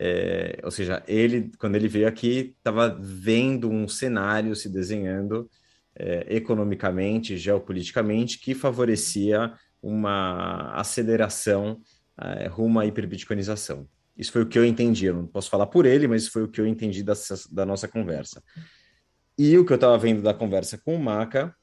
[0.07, 5.49] É, ou seja, ele, quando ele veio aqui, estava vendo um cenário se desenhando
[5.97, 11.81] é, economicamente, geopoliticamente, que favorecia uma aceleração
[12.21, 13.89] é, rumo à hiperbitcoinização.
[14.15, 15.07] Isso foi o que eu entendi.
[15.07, 17.89] Eu não posso falar por ele, mas foi o que eu entendi dessa, da nossa
[17.89, 18.43] conversa.
[19.39, 21.55] E o que eu estava vendo da conversa com o Maca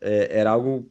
[0.00, 0.90] é, era algo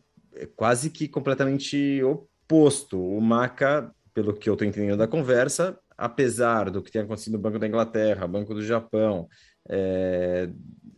[0.56, 2.98] quase que completamente oposto.
[2.98, 7.40] O Maca, pelo que eu estou entendendo da conversa, apesar do que tem acontecido no
[7.40, 9.28] Banco da Inglaterra, Banco do Japão,
[9.70, 10.50] é,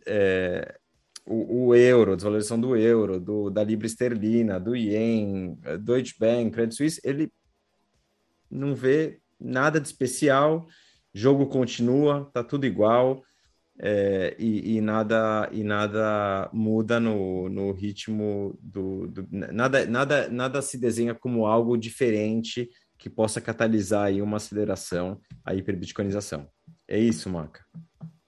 [0.06, 0.78] é,
[1.26, 6.74] o, o, euro, desvalorização do euro, do, da libra esterlina, do ien, Deutsche Bank, Credit
[6.74, 7.32] Suisse, ele
[8.50, 10.66] não vê nada de especial,
[11.12, 13.22] jogo continua, tá tudo igual.
[13.78, 20.62] É, e, e, nada e nada muda no, no ritmo do, do, nada nada nada
[20.62, 26.48] se desenha como algo diferente que possa catalisar aí uma aceleração à hiperbitcoinização.
[26.88, 27.64] É isso, Maca?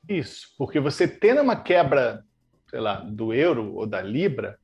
[0.09, 2.25] Isso, porque você tendo uma quebra,
[2.71, 4.59] sei lá, do euro ou da libra,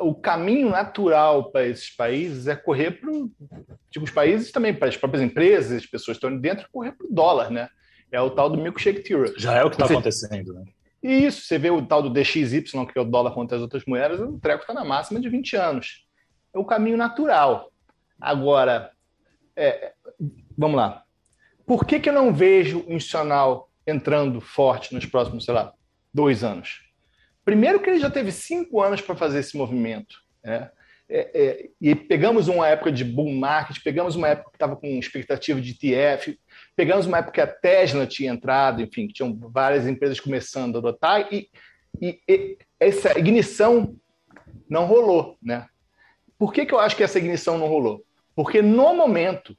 [0.00, 3.10] o caminho natural para esses países é correr para
[3.90, 7.06] tipo, os países também, para as próprias empresas, as pessoas que estão dentro, correr para
[7.06, 7.68] o dólar, né?
[8.10, 9.34] É o tal do milkshake theory.
[9.36, 10.64] Já é o que está acontecendo, né?
[11.02, 14.20] Isso, você vê o tal do DXY, que é o dólar contra as outras moedas,
[14.20, 16.06] o treco está na máxima de 20 anos.
[16.54, 17.72] É o caminho natural.
[18.20, 18.91] Agora,
[19.56, 19.92] é,
[20.56, 21.04] vamos lá.
[21.66, 25.72] Por que, que eu não vejo o institucional entrando forte nos próximos, sei lá,
[26.12, 26.80] dois anos?
[27.44, 30.16] Primeiro que ele já teve cinco anos para fazer esse movimento.
[30.44, 30.70] Né?
[31.08, 34.86] É, é, e pegamos uma época de bull market, pegamos uma época que estava com
[34.86, 36.38] expectativa de ETF,
[36.74, 40.78] pegamos uma época que a Tesla tinha entrado, enfim, que tinham várias empresas começando a
[40.78, 41.50] adotar, e,
[42.00, 43.94] e, e essa ignição
[44.68, 45.36] não rolou.
[45.42, 45.66] Né?
[46.38, 48.04] Por que, que eu acho que essa ignição não rolou?
[48.34, 49.56] Porque no momento,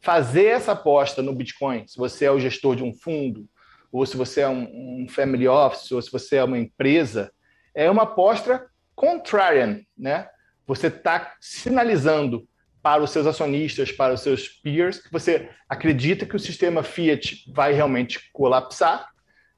[0.00, 3.48] fazer essa aposta no Bitcoin, se você é o gestor de um fundo,
[3.90, 7.32] ou se você é um, um family office, ou se você é uma empresa,
[7.74, 10.28] é uma aposta contrarian, né?
[10.66, 12.46] Você está sinalizando
[12.82, 17.44] para os seus acionistas, para os seus peers, que você acredita que o sistema Fiat
[17.52, 19.08] vai realmente colapsar.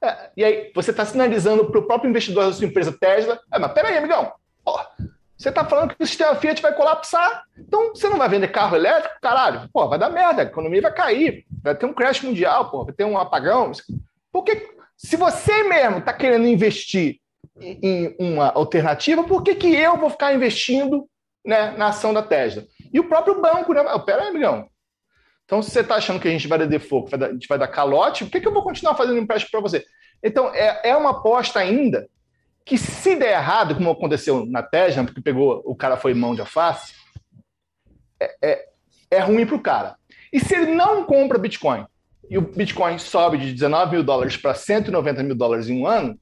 [0.03, 3.59] É, e aí você está sinalizando para o próprio investidor da sua empresa Tesla, é,
[3.59, 4.33] mas peraí, amigão,
[4.65, 4.79] oh,
[5.41, 8.75] você está falando que o sistema Fiat vai colapsar, então você não vai vender carro
[8.75, 9.15] elétrico?
[9.19, 12.85] Caralho, pô, vai dar merda, a economia vai cair, vai ter um crash mundial, pô,
[12.85, 13.71] vai ter um apagão.
[14.31, 17.19] Porque se você mesmo está querendo investir
[17.59, 21.09] em uma alternativa, por que, que eu vou ficar investindo
[21.43, 22.63] né, na ação da Tesla?
[22.93, 23.83] E o próprio banco, né?
[24.05, 24.67] Pera aí, amigão.
[25.45, 27.67] Então, se você está achando que a gente vai dar default, a gente vai dar
[27.67, 29.83] calote, por que, que eu vou continuar fazendo empréstimo para você?
[30.23, 32.07] Então, é, é uma aposta ainda
[32.65, 36.41] que se der errado, como aconteceu na Tesla, porque pegou, o cara foi mão de
[36.41, 36.93] alface,
[38.19, 38.65] é, é,
[39.11, 39.95] é ruim para o cara.
[40.31, 41.85] E se ele não compra Bitcoin
[42.29, 46.17] e o Bitcoin sobe de 19 mil dólares para 190 mil dólares em um ano,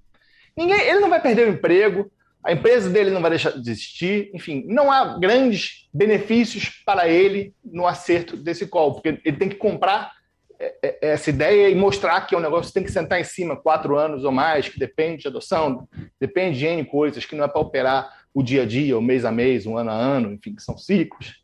[0.58, 2.12] ninguém, ele não vai perder o emprego,
[2.44, 7.54] a empresa dele não vai deixar de existir, enfim, não há grandes benefícios para ele
[7.64, 10.14] no acerto desse call, porque ele tem que comprar
[10.60, 13.24] é, é, essa ideia e mostrar que é um negócio que tem que sentar em
[13.24, 15.88] cima quatro anos ou mais, que depende de adoção,
[16.20, 19.26] depende de N coisas, que não é para operar o dia a dia, o mês
[19.26, 21.44] a mês, um ano a ano, enfim, que são ciclos.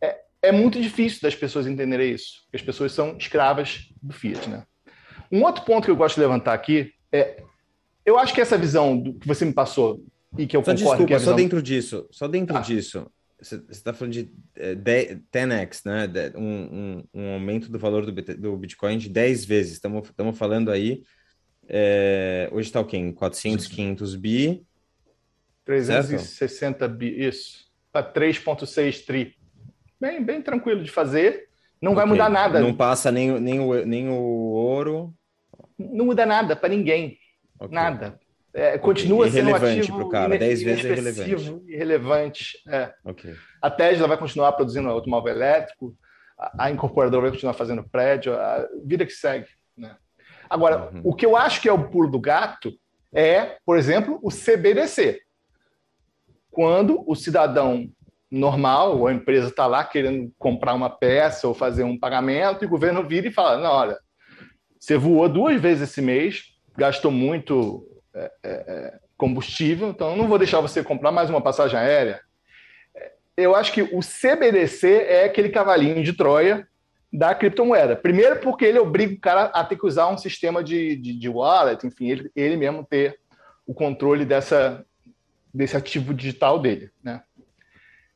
[0.00, 4.48] É, é muito difícil das pessoas entenderem isso, porque as pessoas são escravas do Fiat.
[4.48, 4.64] Né?
[5.30, 7.42] Um outro ponto que eu gosto de levantar aqui é,
[8.04, 10.04] eu acho que essa visão do, que você me passou
[10.36, 11.32] e que eu só concordo desculpa, que é visão...
[11.32, 12.60] só dentro disso, só dentro ah.
[12.60, 13.06] disso,
[13.40, 16.32] você está falando de 10x, é, né?
[16.34, 19.72] Um, um, um, aumento do valor do, do Bitcoin de 10 vezes.
[19.74, 21.02] Estamos falando aí.
[21.68, 23.12] É, hoje está o quê?
[23.12, 24.66] 400, 500 bi.
[25.64, 26.94] 360 certo?
[26.94, 27.64] bi, isso.
[27.92, 29.34] Para 3,6 tri.
[30.00, 31.48] Bem, bem tranquilo de fazer.
[31.80, 32.02] Não okay.
[32.02, 32.60] vai mudar nada.
[32.60, 35.14] Não passa nem, nem, o, nem o ouro.
[35.78, 37.18] Não muda nada para ninguém.
[37.58, 37.74] Okay.
[37.74, 38.18] Nada.
[38.52, 41.62] É, continua sendo um ativo pro cara, 10 vezes é irrelevante.
[41.66, 42.58] irrelevante.
[42.68, 42.94] É.
[43.04, 43.34] Okay.
[43.60, 45.96] A Tesla vai continuar produzindo automóvel elétrico,
[46.38, 49.48] a, a, incorporadora vai continuar fazendo prédio, a vida que segue.
[49.76, 49.96] Né?
[50.54, 51.00] Agora, uhum.
[51.02, 52.72] o que eu acho que é o pulo do gato
[53.12, 55.20] é, por exemplo, o CBDC.
[56.48, 57.90] Quando o cidadão
[58.30, 62.66] normal, ou a empresa está lá querendo comprar uma peça ou fazer um pagamento, e
[62.66, 63.98] o governo vira e fala: não, olha,
[64.78, 70.38] você voou duas vezes esse mês, gastou muito é, é, é, combustível, então não vou
[70.38, 72.20] deixar você comprar mais uma passagem aérea.
[73.36, 76.64] Eu acho que o CBDC é aquele cavalinho de Troia
[77.14, 77.94] da criptomoeda.
[77.94, 81.28] Primeiro, porque ele obriga o cara a ter que usar um sistema de, de, de
[81.28, 83.20] wallet, enfim, ele, ele mesmo ter
[83.64, 84.84] o controle dessa,
[85.52, 86.90] desse ativo digital dele.
[87.02, 87.22] Né?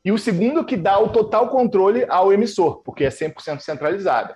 [0.03, 4.35] E o segundo, que dá o total controle ao emissor, porque é 100% centralizada.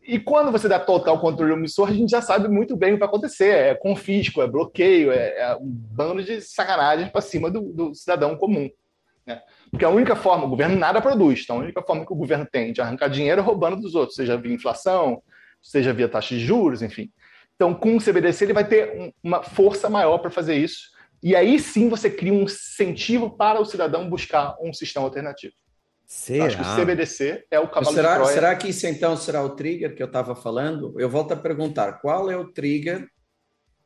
[0.00, 2.94] E quando você dá total controle ao emissor, a gente já sabe muito bem o
[2.94, 3.48] que vai acontecer.
[3.48, 8.36] É confisco, é bloqueio, é, é um bando de sacanagem para cima do, do, cidadão
[8.36, 8.70] comum.
[9.26, 9.42] Né?
[9.72, 12.46] Porque a única forma, o governo nada produz, então a única forma que o governo
[12.46, 15.22] tem de arrancar dinheiro é roubando dos outros, seja via inflação,
[15.62, 17.10] seja via taxa de juros, enfim.
[17.56, 20.90] Então, com o CBDC, ele vai ter um, uma força maior para fazer isso.
[21.22, 25.54] E aí sim você cria um incentivo para o cidadão buscar um sistema alternativo.
[26.04, 26.44] Será?
[26.44, 28.34] Acho que o CBDC é o cavalo será, de Troia.
[28.34, 30.94] Será que isso então será o trigger que eu estava falando?
[31.00, 33.08] Eu volto a perguntar, qual é o trigger,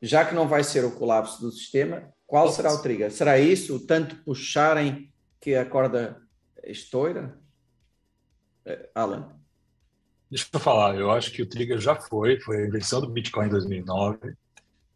[0.03, 3.13] já que não vai ser o colapso do sistema, qual será o trigger?
[3.13, 6.21] Será isso, tanto puxarem que a corda
[6.65, 7.39] estoura?
[8.65, 9.37] Eh, Alan?
[10.31, 13.47] Deixa eu falar, eu acho que o trigger já foi, foi a invenção do Bitcoin
[13.47, 14.37] em 2009,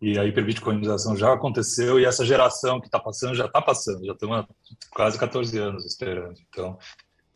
[0.01, 4.13] e a hiperbitcoinização já aconteceu, e essa geração que está passando já está passando, já
[4.13, 4.47] estamos
[4.91, 6.35] quase 14 anos esperando.
[6.49, 6.77] Então,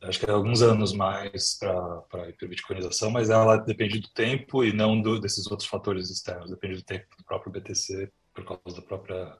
[0.02, 4.72] acho que é alguns anos mais para a hiperbitcoinização, mas ela depende do tempo e
[4.72, 8.86] não do, desses outros fatores externos, depende do tempo do próprio BTC, por causa da
[8.86, 9.38] própria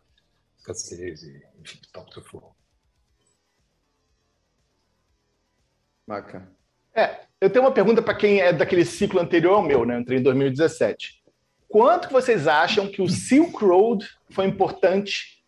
[0.59, 2.55] escassez e, enfim, do próprio flow.
[6.07, 6.51] Bacana.
[6.95, 9.99] É, eu tenho uma pergunta para quem é daquele ciclo anterior ao meu, né?
[9.99, 11.23] Entrei em 2017.
[11.69, 15.45] Quanto vocês acham que o Silk Road foi importante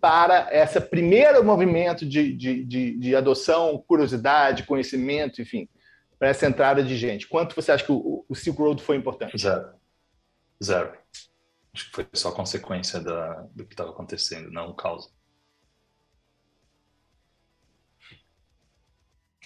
[0.00, 5.68] para esse primeiro movimento de, de, de, de, adoção, curiosidade, conhecimento, enfim,
[6.18, 7.28] para essa entrada de gente?
[7.28, 9.38] Quanto você acha que o, o Silk Road foi importante?
[9.38, 9.70] Zero.
[10.62, 10.92] Zero.
[11.72, 15.08] Acho que foi só consequência da, do que estava acontecendo, não causa.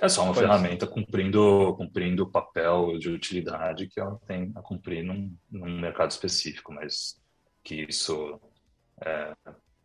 [0.00, 5.04] É só uma ferramenta cumprindo, cumprindo o papel de utilidade que ela tem a cumprir
[5.04, 7.20] num, num mercado específico, mas
[7.62, 8.40] que isso
[9.00, 9.34] é,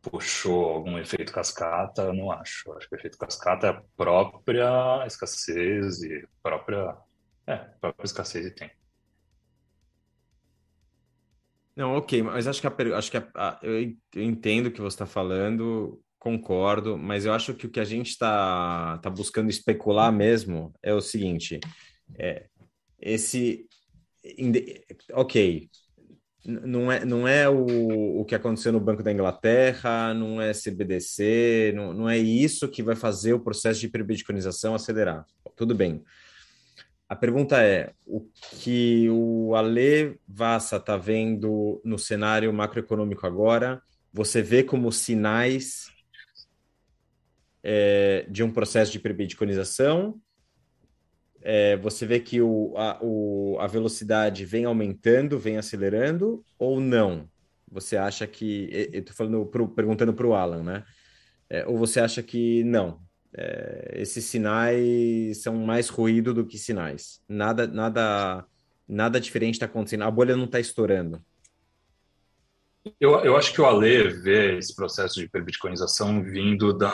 [0.01, 2.69] puxou algum efeito cascata, eu não acho.
[2.69, 6.97] Eu acho que o efeito cascata é a própria escassez e própria,
[7.45, 8.71] é, própria escassez e tem.
[11.75, 14.95] Não, ok, mas acho que, a, acho que a, a, eu entendo o que você
[14.95, 20.11] está falando, concordo, mas eu acho que o que a gente está tá buscando especular
[20.11, 21.59] mesmo é o seguinte:
[22.17, 22.47] é,
[22.99, 23.65] esse.
[25.13, 25.69] Ok,
[26.45, 31.73] não é, não é o, o que aconteceu no Banco da Inglaterra, não é CBDC,
[31.75, 35.25] não, não é isso que vai fazer o processo de hiperbitcoinização acelerar.
[35.55, 36.03] Tudo bem.
[37.09, 38.21] A pergunta é: o
[38.61, 43.81] que o Ale Vassa está vendo no cenário macroeconômico agora,
[44.13, 45.87] você vê como sinais
[47.69, 50.21] é, de um processo de hiperbitcoinização
[51.41, 57.29] é, você vê que o, a, o, a velocidade vem aumentando, vem acelerando ou não?
[57.71, 58.89] Você acha que.
[58.91, 60.83] Eu estou perguntando para o Alan, né?
[61.49, 63.01] É, ou você acha que não?
[63.33, 67.21] É, esses sinais são mais ruído do que sinais.
[67.29, 68.45] Nada, nada,
[68.85, 70.03] nada diferente está acontecendo.
[70.03, 71.21] A bolha não está estourando.
[72.99, 76.91] Eu, eu acho que o Ale vê esse processo de hiperbitcoinização vindo da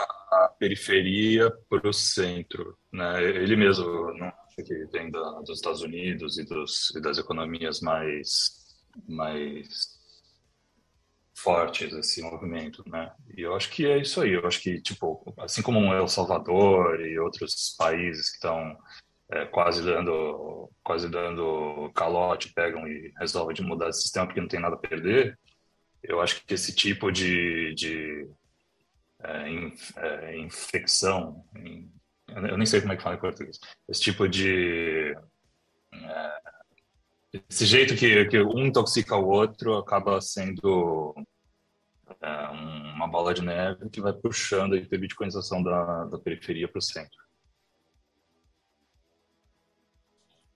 [0.59, 2.77] periferia para o centro.
[2.91, 3.23] Né?
[3.23, 7.81] Ele mesmo não acha que vem da, dos Estados Unidos e, dos, e das economias
[7.81, 8.77] mais,
[9.07, 9.99] mais
[11.33, 13.11] fortes esse movimento, né?
[13.35, 14.33] E eu acho que é isso aí.
[14.33, 18.77] Eu acho que, tipo, assim como El Salvador e outros países que estão
[19.31, 24.47] é, quase dando quase dando calote, pegam e resolvem de mudar esse sistema porque não
[24.47, 25.37] tem nada a perder,
[26.03, 28.29] eu acho que esse tipo de, de
[29.23, 31.91] é, inf, é, infecção, em,
[32.27, 35.15] eu nem sei como é que fala em português, esse tipo de
[35.93, 36.43] é,
[37.49, 41.15] esse jeito que, que um intoxica o outro acaba sendo
[42.21, 42.47] é,
[42.95, 47.22] uma bola de neve que vai puxando a hiperbitcoinização da, da periferia para o centro.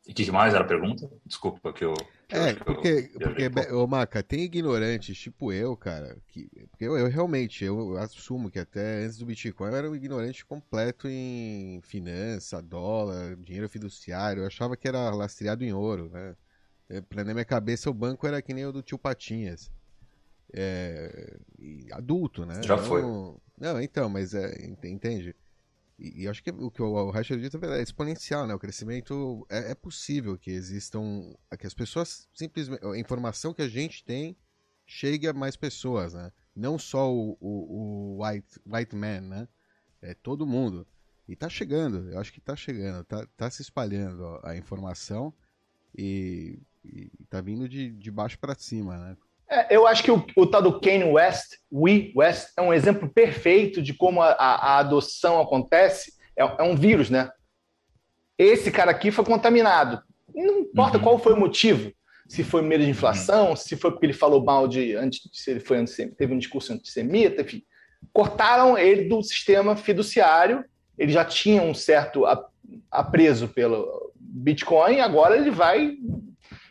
[0.08, 1.10] E o que mais era a pergunta?
[1.26, 1.94] Desculpa que eu.
[2.30, 7.10] É, porque, eu, porque ô Maca, tem ignorantes tipo eu, cara, que, porque eu, eu,
[7.10, 12.62] realmente, eu assumo que até antes do Bitcoin eu era um ignorante completo em finança,
[12.62, 16.36] dólar, dinheiro fiduciário, eu achava que era lastreado em ouro, né?
[17.10, 19.70] Pra na minha cabeça o banco era que nem o do tio Patinhas.
[20.54, 21.38] É,
[21.92, 22.62] adulto, né?
[22.64, 23.02] Já foi.
[23.58, 25.36] Não, então, mas é, entende?
[26.00, 28.54] E, e, acho que o que o, Rachel disse é exponencial, né?
[28.54, 33.68] O crescimento é, é, possível que existam, que as pessoas simplesmente, a informação que a
[33.68, 34.38] gente tem
[34.86, 36.32] chegue a mais pessoas, né?
[36.56, 39.48] Não só o, o, o white, white man, né?
[40.02, 40.88] É todo mundo.
[41.28, 45.34] E tá chegando, eu acho que tá chegando, tá, tá se espalhando a informação
[45.98, 49.18] e, e tá vindo de, de baixo para cima, né?
[49.50, 53.08] É, eu acho que o, o tal do Kanye West, We West, é um exemplo
[53.08, 56.14] perfeito de como a, a, a adoção acontece.
[56.36, 57.32] É, é, um vírus, né?
[58.38, 60.02] Esse cara aqui foi contaminado.
[60.36, 61.04] Não importa uhum.
[61.04, 61.92] qual foi o motivo.
[62.28, 63.56] Se foi medo de inflação, uhum.
[63.56, 64.96] se foi porque ele falou mal de.
[64.96, 65.84] Antes, se ele foi
[66.18, 67.64] teve um discurso antissemita, enfim.
[68.12, 70.64] Cortaram ele do sistema fiduciário.
[70.98, 72.24] Ele já tinha um certo
[72.92, 75.96] apreso pelo Bitcoin, agora ele vai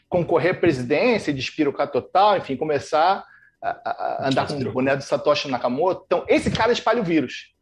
[0.08, 3.24] concorrer à presidência, despirocar total, enfim, começar
[3.62, 6.04] a, a andar com o boné do Satoshi Nakamoto.
[6.06, 7.54] Então, esse cara espalha o vírus.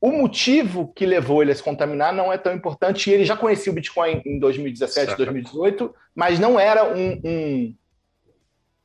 [0.00, 3.10] O motivo que levou ele a se contaminar não é tão importante.
[3.10, 5.18] E ele já conhecia o Bitcoin em 2017, certo.
[5.18, 7.74] 2018, mas não era um, um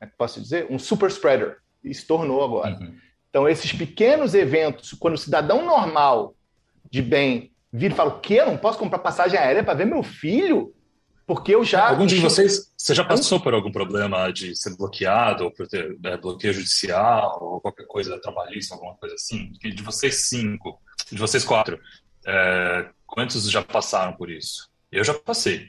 [0.00, 1.56] é posso dizer, um super spreader.
[1.82, 2.76] E se tornou agora.
[2.78, 2.94] Uhum.
[3.30, 6.34] Então, esses pequenos eventos, quando o cidadão normal
[6.90, 8.34] de bem vira e fala: o quê?
[8.34, 10.74] Eu não posso comprar passagem aérea para ver meu filho?
[11.26, 11.88] Porque eu já.
[11.88, 15.98] Algum de vocês, você já passou por algum problema de ser bloqueado, ou por ter
[15.98, 19.50] né, bloqueio judicial, ou qualquer coisa trabalhista, alguma coisa assim?
[19.60, 21.80] De vocês cinco, de vocês quatro,
[22.24, 24.70] é, quantos já passaram por isso?
[24.92, 25.68] Eu já passei.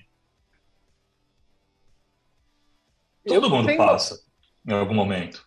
[3.25, 4.21] Todo eu mundo passa
[4.65, 5.43] em algum momento.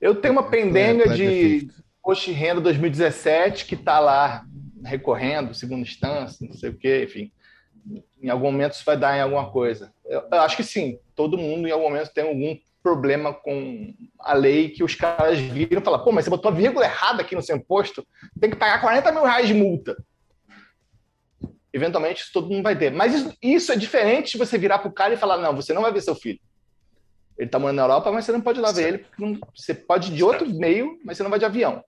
[0.00, 1.68] Eu tenho uma pendenga é, de
[2.00, 4.46] Post Renda 2017 que está lá
[4.84, 7.32] recorrendo, segunda instância, não sei o quê, enfim
[8.22, 9.92] em algum momento isso vai dar em alguma coisa.
[10.04, 14.32] Eu, eu acho que sim, todo mundo em algum momento tem algum problema com a
[14.32, 17.34] lei que os caras viram e falam, pô, mas você botou a vírgula errada aqui
[17.34, 18.06] no seu imposto,
[18.40, 19.96] tem que pagar 40 mil reais de multa.
[21.72, 22.90] Eventualmente isso todo mundo vai ter.
[22.90, 25.72] Mas isso, isso é diferente de você virar para o cara e falar, não, você
[25.72, 26.40] não vai ver seu filho.
[27.38, 29.38] Ele está morando na Europa, mas você não pode ir lá ver ele, porque não,
[29.54, 31.82] você pode ir de outro meio, mas você não vai de avião.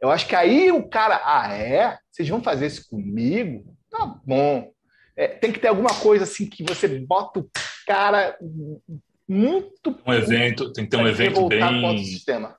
[0.00, 1.98] Eu acho que aí o cara, ah, é?
[2.10, 3.64] Vocês vão fazer isso comigo?
[3.90, 4.70] Tá bom.
[5.16, 7.50] É, tem que ter alguma coisa assim que você bota o
[7.86, 8.36] cara
[9.26, 9.98] muito.
[10.06, 12.04] Um evento, tem que ter um evento bem.
[12.04, 12.56] Sistema.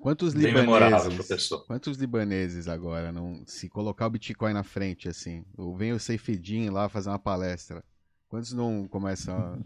[0.00, 5.74] Quantos bem libaneses, quantos libaneses agora não se colocar o Bitcoin na frente assim, ou
[5.74, 7.82] vem o Seifedin lá fazer uma palestra,
[8.28, 9.58] quantos não começam a...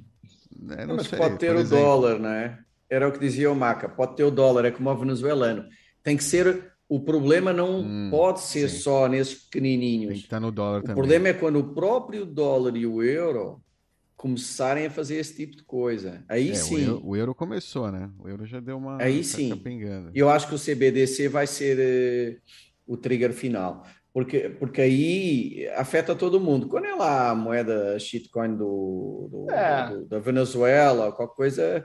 [0.78, 1.84] é, não, mas sei, pode ter o exemplo.
[1.84, 2.59] dólar, né?
[2.88, 5.68] Era o que dizia o Maca, pode ter o dólar, é como o venezuelano.
[6.03, 8.78] Tem que ser o problema não hum, pode ser sim.
[8.78, 10.09] só nesses pequenininhos.
[10.09, 10.93] Tem que estar no dólar o também.
[10.95, 13.62] O problema é quando o próprio dólar e o euro
[14.16, 16.24] começarem a fazer esse tipo de coisa.
[16.28, 16.74] Aí é, sim.
[16.74, 18.11] O euro, o euro, começou, né?
[18.18, 19.01] O euro já deu uma.
[19.01, 19.51] Aí tá sim.
[19.51, 20.11] Capengando.
[20.12, 23.86] Eu acho que o CBDC vai ser uh, o trigger final.
[24.12, 26.66] Porque, porque aí afeta todo mundo.
[26.66, 29.91] Quando é lá a moeda shitcoin do, do, é.
[29.91, 31.84] do da Venezuela, qualquer coisa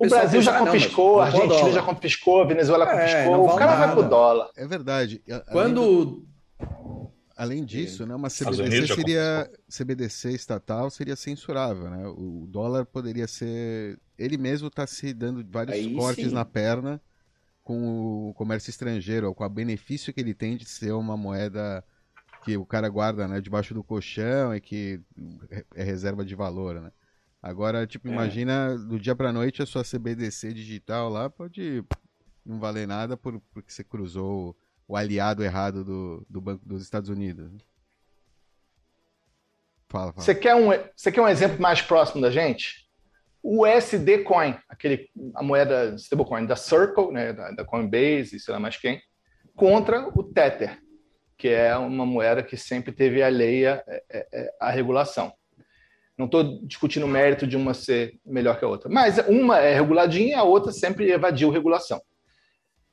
[0.00, 3.86] o, Brasil já confiscou, a Argentina já confiscou, a Venezuela é, confiscou, o cara nada.
[3.86, 4.50] vai pro dólar.
[4.56, 5.22] É verdade.
[5.52, 6.04] Quando.
[6.04, 6.30] Do...
[7.36, 12.06] Além disso, né, uma CBDC seria CBDC estatal seria censurável, né?
[12.06, 16.34] O dólar poderia ser ele mesmo está se dando vários Aí, cortes sim.
[16.34, 17.00] na perna
[17.62, 21.82] com o comércio estrangeiro, com o benefício que ele tem de ser uma moeda
[22.44, 25.00] que o cara guarda, né, debaixo do colchão e que
[25.74, 26.90] é reserva de valor, né?
[27.42, 28.12] Agora, tipo, é.
[28.12, 31.82] imagina do dia pra noite a sua CBDC digital lá pode
[32.44, 37.08] não valer nada por, porque você cruzou o aliado errado do, do Banco dos Estados
[37.08, 37.64] Unidos.
[39.88, 40.24] Fala, fala.
[40.24, 42.88] Você quer, um, você quer um exemplo mais próximo da gente?
[43.42, 48.60] O USD Coin, aquele, a moeda stablecoin da Circle, né, da, da Coinbase, sei lá
[48.60, 49.00] mais quem,
[49.56, 50.78] contra o Tether,
[51.38, 55.32] que é uma moeda que sempre teve alheia à, é, é, é, à regulação.
[56.20, 59.72] Não estou discutindo o mérito de uma ser melhor que a outra, mas uma é
[59.72, 61.98] reguladinha e a outra sempre evadiu regulação.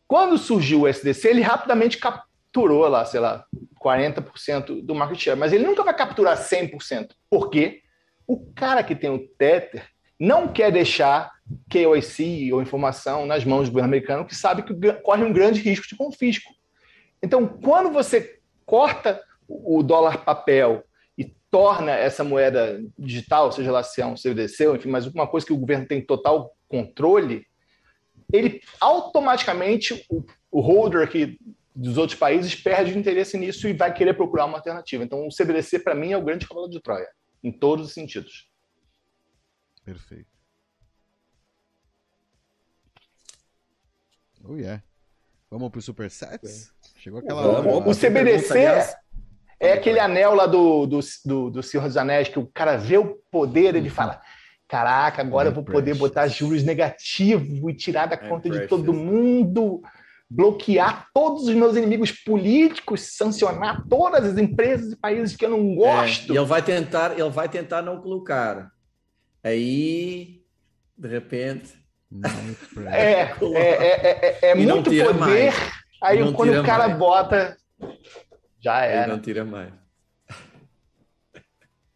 [0.07, 3.43] Quando surgiu o SDC, ele rapidamente capturou lá, sei lá,
[3.83, 7.09] 40% do market share, mas ele nunca vai capturar 100%.
[7.29, 7.81] Por quê?
[8.25, 9.85] O cara que tem o Tether
[10.17, 11.29] não quer deixar
[11.69, 14.73] KYC ou informação nas mãos do governo americano, que sabe que
[15.03, 16.53] corre um grande risco de confisco.
[17.21, 20.85] Então, quando você corta o dólar papel
[21.49, 25.53] torna essa moeda digital, seja lá se é um CBDC, enfim, mas uma coisa que
[25.53, 27.45] o governo tem total controle,
[28.31, 31.39] ele automaticamente, o, o holder aqui
[31.73, 35.03] dos outros países perde interesse nisso e vai querer procurar uma alternativa.
[35.03, 37.07] Então, o CBDC, para mim, é o grande cavalo de Troia,
[37.43, 38.49] em todos os sentidos.
[39.85, 40.27] Perfeito.
[44.43, 44.83] Oh, yeah.
[45.49, 46.73] Vamos para o Supersets?
[46.97, 47.67] Chegou aquela hora.
[47.67, 48.53] O, o CBDC
[49.59, 52.97] é aquele anel lá do, do, do, do Senhor dos Anéis, que o cara vê
[52.97, 54.21] o poder, ele fala:
[54.67, 59.81] Caraca, agora eu vou poder botar juros negativos e tirar da conta de todo mundo,
[60.29, 65.73] bloquear todos os meus inimigos políticos, sancionar todas as empresas e países que eu não
[65.75, 66.31] gosto.
[66.31, 68.69] É, e ele vai tentar, ele vai tentar não colocar.
[69.43, 70.41] Aí,
[70.97, 71.73] de repente.
[72.89, 75.13] É, é, é, é, é muito poder.
[75.13, 75.55] Mais.
[76.01, 76.99] Aí não quando o cara mais.
[76.99, 77.57] bota,
[78.67, 79.05] já era.
[79.05, 79.73] Aí não tira mais.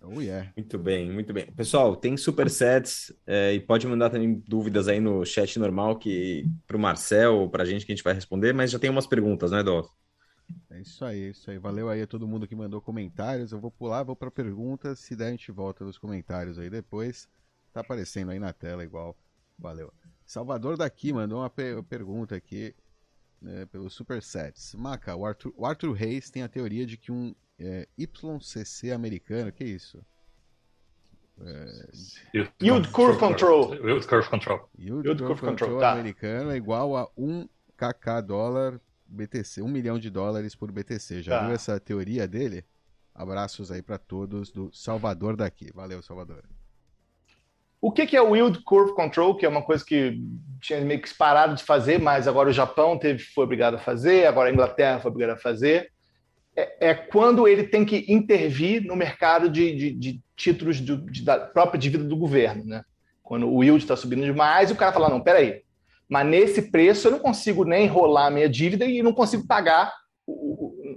[0.04, 0.52] Oh, yeah.
[0.58, 1.46] Muito bem, muito bem.
[1.52, 6.76] Pessoal, tem supersets é, e pode mandar também dúvidas aí no chat normal que para
[6.76, 9.52] o Marcel, para a gente que a gente vai responder, mas já tem umas perguntas,
[9.52, 9.88] né, Dó?
[10.72, 11.58] É isso aí, é isso aí.
[11.60, 13.52] Valeu aí a todo mundo que mandou comentários.
[13.52, 15.00] Eu vou pular, vou para perguntas.
[15.00, 17.30] Se der, a gente volta nos comentários aí depois.
[17.72, 19.16] Tá aparecendo aí na tela igual.
[19.58, 19.94] Valeu.
[20.26, 21.50] Salvador daqui mandou uma
[21.84, 22.74] pergunta aqui
[23.42, 24.76] né, pelo Supersets.
[24.76, 29.52] Maca, o Arthur, o Arthur Reis tem a teoria de que um é, YCC americano,
[29.52, 30.04] que é isso?
[31.40, 32.48] É...
[32.62, 33.74] Yield Curve Control.
[33.76, 34.70] Yield Curve Control.
[34.78, 35.92] Yield, Yield Curve Control, control tá.
[35.94, 41.24] americano é igual a 1 KK dólar BTC, 1 milhão de dólares por BTC.
[41.24, 41.46] Já tá.
[41.46, 42.64] viu essa teoria dele?
[43.14, 45.72] Abraços aí para todos do Salvador daqui.
[45.74, 46.44] Valeu, Salvador.
[47.82, 50.22] O que, que é o Yield Curve Control, que é uma coisa que
[50.62, 54.28] tinha meio que parado de fazer, mas agora o Japão teve, foi obrigado a fazer,
[54.28, 55.90] agora a Inglaterra foi obrigada a fazer.
[56.56, 61.40] É, é, quando ele tem que intervir no mercado de, de, de títulos de, da
[61.40, 62.64] própria dívida do governo.
[62.66, 62.84] Né?
[63.24, 65.62] Quando o yield está subindo demais, o cara fala, não, peraí,
[66.08, 69.92] mas nesse preço eu não consigo nem rolar a minha dívida e não consigo pagar,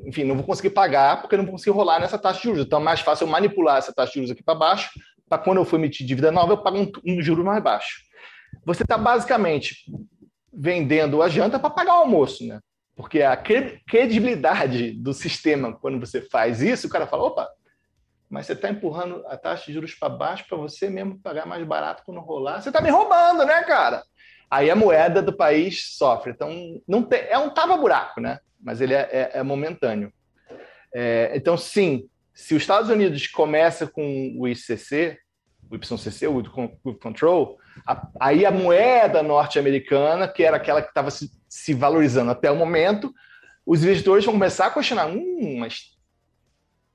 [0.05, 2.66] enfim, não vou conseguir pagar porque não consigo rolar nessa taxa de juros.
[2.66, 4.91] Então é mais fácil eu manipular essa taxa de juros aqui para baixo
[5.29, 8.03] para quando eu for emitir dívida nova, eu pago um, um juro mais baixo.
[8.64, 9.85] Você está basicamente
[10.53, 12.61] vendendo a janta para pagar o almoço, né?
[12.97, 17.49] Porque a credibilidade do sistema, quando você faz isso, o cara fala: opa,
[18.31, 21.64] mas você está empurrando a taxa de juros para baixo para você mesmo pagar mais
[21.66, 22.61] barato quando rolar.
[22.61, 24.05] Você está me roubando, né, cara?
[24.51, 26.31] Aí a moeda do país sofre.
[26.31, 28.39] Então, não tem, é um tava-buraco, né?
[28.61, 30.12] Mas ele é, é, é momentâneo.
[30.95, 35.16] É, então, sim, se os Estados Unidos começa com o ICC,
[35.70, 41.11] o YCC, o With Control, a, aí a moeda norte-americana, que era aquela que estava
[41.11, 43.14] se, se, valorizando até o momento,
[43.64, 45.95] os investidores vão começar a questionar, hum, mas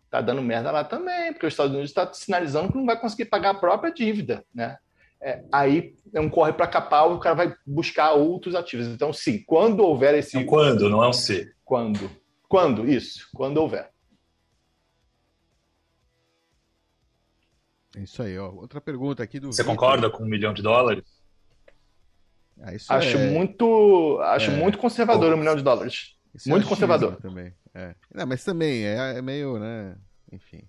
[0.10, 3.26] tá dando merda lá também, porque os Estados Unidos está sinalizando que não vai conseguir
[3.26, 4.78] pagar a própria dívida, né?
[5.22, 8.88] É, aí é um corre para capar, o cara vai buscar outros ativos.
[8.88, 10.38] Então, sim, quando houver esse.
[10.38, 11.54] É quando, não é um se.
[11.66, 12.10] Quando.
[12.48, 13.90] Quando, isso, quando houver.
[18.00, 18.50] É isso aí, ó.
[18.52, 19.48] Outra pergunta aqui do.
[19.48, 19.76] Você Victor.
[19.76, 21.04] concorda com um milhão de dólares?
[22.62, 23.30] Ah, acho é...
[23.30, 24.56] muito, acho é...
[24.56, 25.36] muito conservador oh.
[25.36, 26.16] um milhão de dólares.
[26.34, 27.54] Isso muito é conservador também.
[27.74, 27.94] É.
[28.14, 29.98] Não, mas também é, é meio, né?
[30.32, 30.62] Enfim,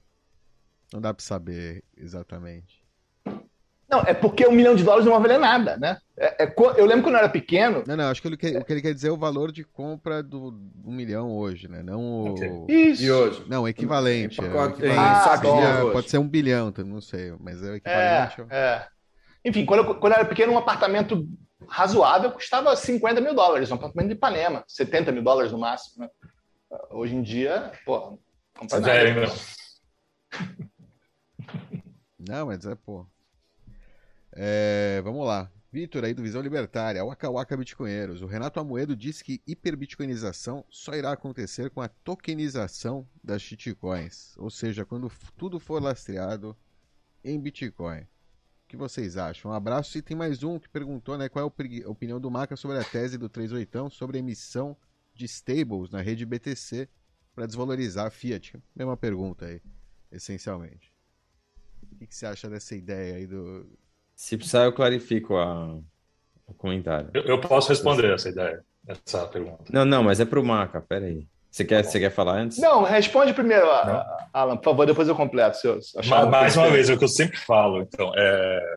[0.92, 2.79] não dá para saber exatamente.
[3.90, 5.98] Não, é porque um milhão de dólares não vai valer nada, né?
[6.16, 7.82] É, é, eu lembro quando eu era pequeno.
[7.86, 9.64] Não, não, acho que ele quer, o que ele quer dizer é o valor de
[9.64, 11.82] compra do um milhão hoje, né?
[11.82, 12.30] Não o.
[12.34, 12.50] Okay.
[12.68, 13.02] Isso.
[13.02, 13.44] E hoje?
[13.48, 14.40] Não, equivalente.
[14.40, 18.42] É, o equivalente ah, pode ser um bilhão, não sei, mas é o equivalente.
[18.48, 18.86] É, é.
[19.44, 21.26] Enfim, quando eu, quando eu era pequeno, um apartamento
[21.66, 26.04] razoável custava 50 mil dólares, um apartamento de Ipanema, 70 mil dólares no máximo.
[26.04, 26.10] Né?
[26.90, 28.18] Hoje em dia, pô,
[28.56, 28.92] compra nada.
[28.92, 29.26] É,
[32.18, 33.06] não, mas é, pô.
[34.42, 35.52] É, vamos lá.
[35.70, 38.22] Vitor aí do Visão Libertária, Waka Waka Bitcoinheiros.
[38.22, 44.34] O Renato Amoedo disse que hiperbitcoinização só irá acontecer com a tokenização das shitcoins.
[44.38, 46.56] Ou seja, quando tudo for lastreado
[47.22, 48.00] em Bitcoin.
[48.00, 48.06] O
[48.66, 49.50] que vocês acham?
[49.50, 49.98] Um abraço.
[49.98, 52.84] E tem mais um que perguntou né, qual é a opinião do Maca sobre a
[52.84, 54.74] tese do 38 sobre a emissão
[55.12, 56.88] de stables na rede BTC
[57.34, 58.54] para desvalorizar a Fiat.
[58.74, 59.60] Mesma pergunta aí,
[60.10, 60.90] essencialmente.
[61.82, 63.68] O que, que você acha dessa ideia aí do,
[64.20, 65.78] se precisar, eu clarifico a,
[66.46, 67.10] o comentário.
[67.14, 69.64] Eu, eu, posso responder essa ideia, essa pergunta.
[69.72, 71.26] Não, não, mas é para o Maca, peraí.
[71.50, 72.58] Você quer, você quer falar antes?
[72.58, 74.04] Não, responde primeiro, não.
[74.30, 75.56] Alan, por favor, depois eu completo.
[75.56, 77.80] Se eu mais, mais uma vez, é o que eu sempre falo.
[77.80, 78.76] Então, é...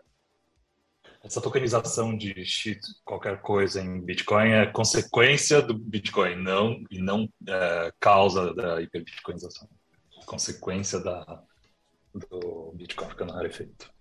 [1.21, 7.27] essa tokenização de shit, qualquer coisa em Bitcoin é consequência do Bitcoin, não e não
[7.49, 9.67] é, causa da hiperbitcoinização.
[10.25, 11.43] Consequência da,
[12.15, 13.91] do Bitcoin ficando rarefeito.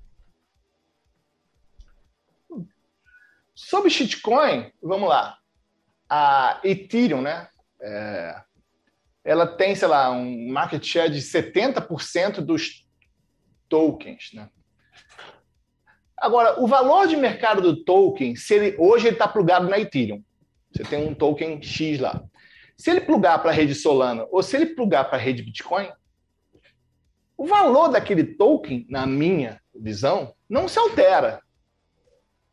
[3.55, 5.39] Sobre shitcoin, vamos lá.
[6.09, 7.49] A Ethereum, né?
[7.81, 8.43] É,
[9.25, 12.87] ela tem, sei lá, um market share de 70% dos
[13.69, 14.49] tokens, né?
[16.17, 20.23] Agora, o valor de mercado do token, se ele, hoje ele está plugado na Ethereum.
[20.73, 22.23] Você tem um token X lá.
[22.77, 25.91] Se ele plugar para a rede Solana ou se ele plugar para a rede Bitcoin,
[27.37, 31.43] o valor daquele token, na minha visão, não se altera.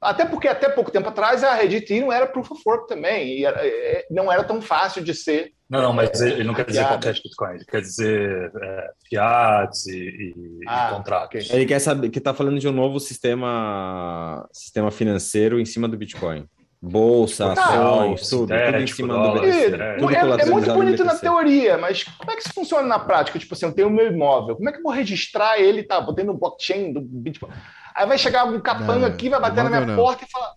[0.01, 3.45] Até porque até pouco tempo atrás a rede Ethereum era proof of work também, e
[3.45, 5.51] era, é, não era tão fácil de ser.
[5.69, 10.33] Não, não, mas ele não quer dizer qualquer Bitcoin, ele quer dizer é, fiat e,
[10.67, 11.45] ah, e contratos.
[11.45, 11.55] Okay.
[11.55, 15.97] Ele quer saber que está falando de um novo sistema, sistema financeiro em cima do
[15.97, 16.47] Bitcoin.
[16.81, 19.75] Bolsa, ações, tudo, tudo em cima dólar, do BTC.
[19.75, 23.37] É, é, é muito bonito na teoria, mas como é que isso funciona na prática?
[23.37, 25.83] Tipo assim, eu tenho o meu imóvel, como é que eu vou registrar ele?
[25.83, 27.51] Tá, botei no blockchain do Bitcoin.
[27.95, 29.95] Aí vai chegar um capanga aqui, vai bater na minha não.
[29.95, 30.53] porta e falar.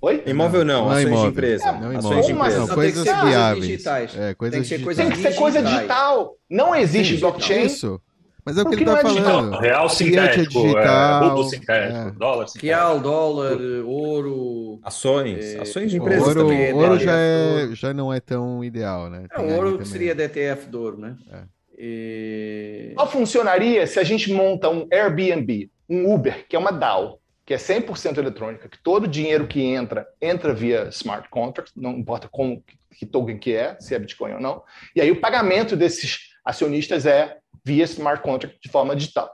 [0.00, 0.22] Oi?
[0.26, 1.24] Imóvel não, não, ações imóvel.
[1.24, 1.68] de empresa.
[1.68, 2.58] É, não ações de empresa.
[2.58, 3.66] Não, coisas viáveis.
[3.66, 4.16] Digitais.
[4.16, 6.34] É, coisas tem que ser coisa, tem que ser coisa digital.
[6.50, 7.66] Não existe Sim, blockchain.
[7.66, 8.00] Isso.
[8.44, 9.58] Mas é o que ele está é falando.
[9.58, 12.10] Real sintético, é digital, é, sintético, é.
[12.12, 12.66] dólar sintético.
[12.66, 14.78] Real, dólar, ouro.
[14.84, 15.44] Ações.
[15.44, 16.72] É, ações de empresas ouro, também.
[16.72, 19.26] Ouro já, é, já não é tão ideal, né?
[19.32, 21.16] É, ouro seria DTF do ouro, né?
[21.32, 21.42] É.
[21.76, 22.92] E...
[22.96, 27.54] Só funcionaria se a gente monta um Airbnb um Uber, que é uma DAO, que
[27.54, 32.28] é 100% eletrônica, que todo o dinheiro que entra, entra via smart contract, não importa
[32.28, 34.62] como, que token que é, se é Bitcoin ou não,
[34.94, 39.30] e aí o pagamento desses acionistas é via smart contract de forma digital.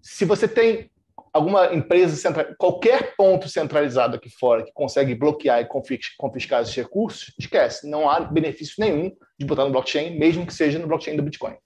[0.00, 0.90] Se você tem
[1.32, 5.68] alguma empresa central, qualquer ponto centralizado aqui fora que consegue bloquear e
[6.16, 10.78] confiscar esses recursos, esquece, não há benefício nenhum de botar no blockchain, mesmo que seja
[10.78, 11.56] no blockchain do Bitcoin.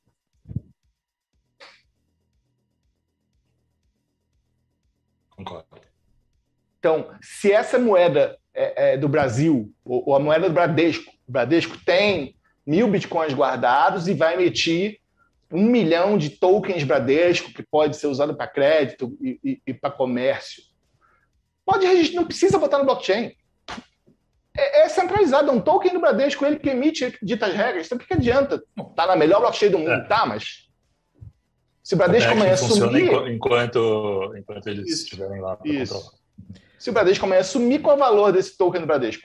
[5.36, 5.66] Concordo.
[6.78, 11.32] Então, se essa moeda é, é do Brasil, ou, ou, a moeda do Bradesco, o
[11.32, 15.00] Bradesco tem mil bitcoins guardados e vai emitir
[15.50, 19.90] um milhão de tokens Bradesco, que pode ser usado para crédito e, e, e para
[19.90, 20.62] comércio.
[21.64, 23.32] Pode registrar, não precisa botar no blockchain.
[24.56, 27.86] É, é, centralizado, é um token do Bradesco, ele que emite ditas regras.
[27.86, 28.62] Então, o que, que adianta?
[28.78, 30.04] Está na melhor blockchain do mundo, é.
[30.04, 30.63] tá, mas
[31.84, 33.12] se o Bradesco amanhã sumir.
[33.30, 36.12] Enquanto, enquanto eles isso, estiverem lá para controlar.
[36.78, 39.22] Se o Bradesco amanhã sumir, qual é o valor desse token do Bradesco?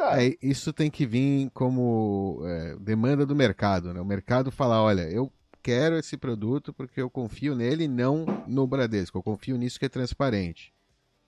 [0.00, 3.94] É, isso tem que vir como é, demanda do mercado.
[3.94, 4.00] Né?
[4.00, 5.32] O mercado fala: olha, eu
[5.62, 9.16] quero esse produto porque eu confio nele e não no Bradesco.
[9.16, 10.74] Eu confio nisso que é transparente.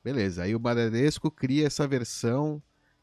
[0.02, 2.60] Beleza, aí o Bradesco cria essa versão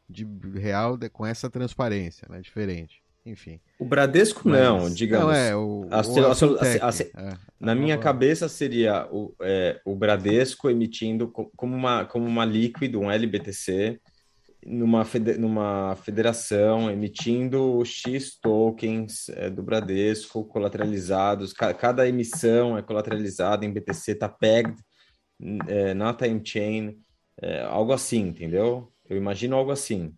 [0.10, 2.42] de real de, com essa transparência, né?
[2.42, 3.60] Diferente enfim.
[3.78, 5.28] O Bradesco Mas, não, digamos.
[5.28, 10.70] Não é, o, a, a, a, é, na minha cabeça seria o, é, o Bradesco
[10.70, 14.00] emitindo como uma, como uma líquido, um LBTC,
[14.66, 21.54] numa, fede, numa federação, emitindo X tokens é, do Bradesco colateralizados.
[21.54, 24.76] Ca, cada emissão é colateralizada em BTC, está pegged
[25.68, 26.98] é, na time chain,
[27.42, 28.92] é, algo assim, entendeu?
[29.08, 30.14] Eu imagino algo assim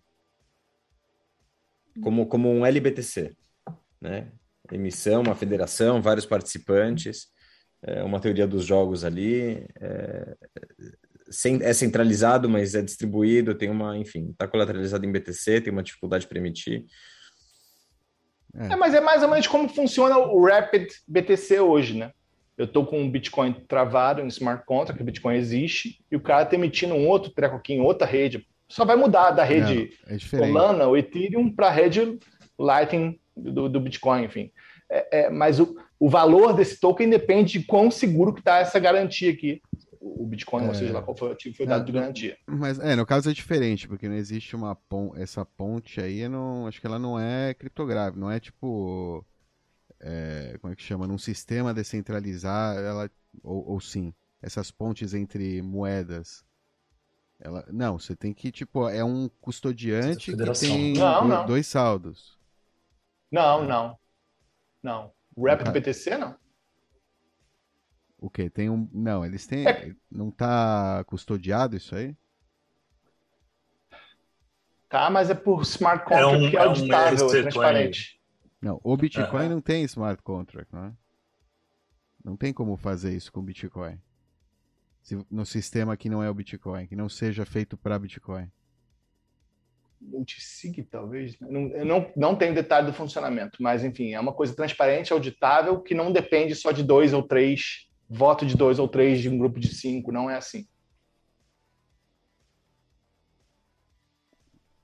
[2.02, 3.36] como, como um LBTC,
[4.00, 4.28] né?
[4.72, 7.28] Emissão, uma federação, vários participantes,
[7.84, 10.36] é, uma teoria dos jogos ali, é,
[11.62, 16.28] é centralizado, mas é distribuído, tem uma, enfim, está colateralizado em BTC, tem uma dificuldade
[16.28, 16.86] para emitir.
[18.56, 18.74] É.
[18.74, 18.76] é.
[18.76, 22.12] mas é mais ou menos como funciona o Rapid BTC hoje, né?
[22.58, 26.44] Eu estou com um Bitcoin travado em smart contract, o Bitcoin existe, e o cara
[26.44, 30.16] está emitindo um outro treco aqui em outra rede, só vai mudar da rede é,
[30.16, 32.18] é Solana, o Ethereum, para a rede
[32.58, 34.52] Lightning do, do Bitcoin, enfim.
[34.90, 38.80] É, é, mas o, o valor desse token depende de quão seguro que está essa
[38.80, 39.62] garantia aqui.
[40.00, 40.68] o Bitcoin, é.
[40.70, 42.38] ou seja lá qual foi o ativo que foi dado de garantia.
[42.48, 46.66] Mas é, no caso é diferente, porque não existe uma ponte, essa ponte aí, não,
[46.66, 49.26] acho que ela não é criptográfica, não é tipo
[50.00, 53.12] é, como é que chama, num sistema descentralizado, ela
[53.44, 56.44] ou, ou sim, essas pontes entre moedas.
[57.44, 61.46] Ela, não, você tem que, tipo, é um custodiante que tem não, não.
[61.48, 62.38] dois saldos.
[63.32, 63.98] Não, não.
[64.84, 65.12] Não.
[65.36, 66.36] O rap do BTC, não.
[68.20, 68.48] O quê?
[68.48, 68.88] Tem um.
[68.94, 69.68] Não, eles têm.
[69.68, 69.96] É...
[70.10, 72.16] Não tá custodiado isso aí?
[74.88, 78.22] Tá, mas é por smart contract é um, que é auditável, é um transparente.
[78.62, 80.94] Não, o Bitcoin não tem smart contract, não é?
[82.24, 83.98] Não tem como fazer isso com o Bitcoin.
[85.30, 88.50] No sistema que não é o Bitcoin, que não seja feito para Bitcoin.
[90.00, 91.40] Multisig, talvez.
[91.40, 91.48] Né?
[91.50, 95.80] Não, eu não, não tenho detalhe do funcionamento, mas enfim, é uma coisa transparente, auditável,
[95.80, 99.38] que não depende só de dois ou três, voto de dois ou três de um
[99.38, 100.68] grupo de cinco, não é assim.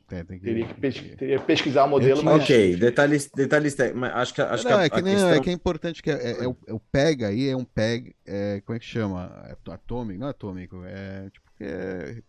[0.10, 0.40] É, que...
[0.40, 2.44] Teria, que teria que pesquisar o modelo, mas...
[2.44, 4.10] Ok, detalhes, detalhes técnicos.
[4.10, 5.30] Acho que, acho não, que, a, é, que, não, questão...
[5.32, 7.66] é que é importante que é, é, é, o, é, o, PEG aí é um
[7.66, 9.30] PEG, é, como é que chama?
[9.50, 10.20] É atômico?
[10.20, 12.22] Não é atômico, é tipo é,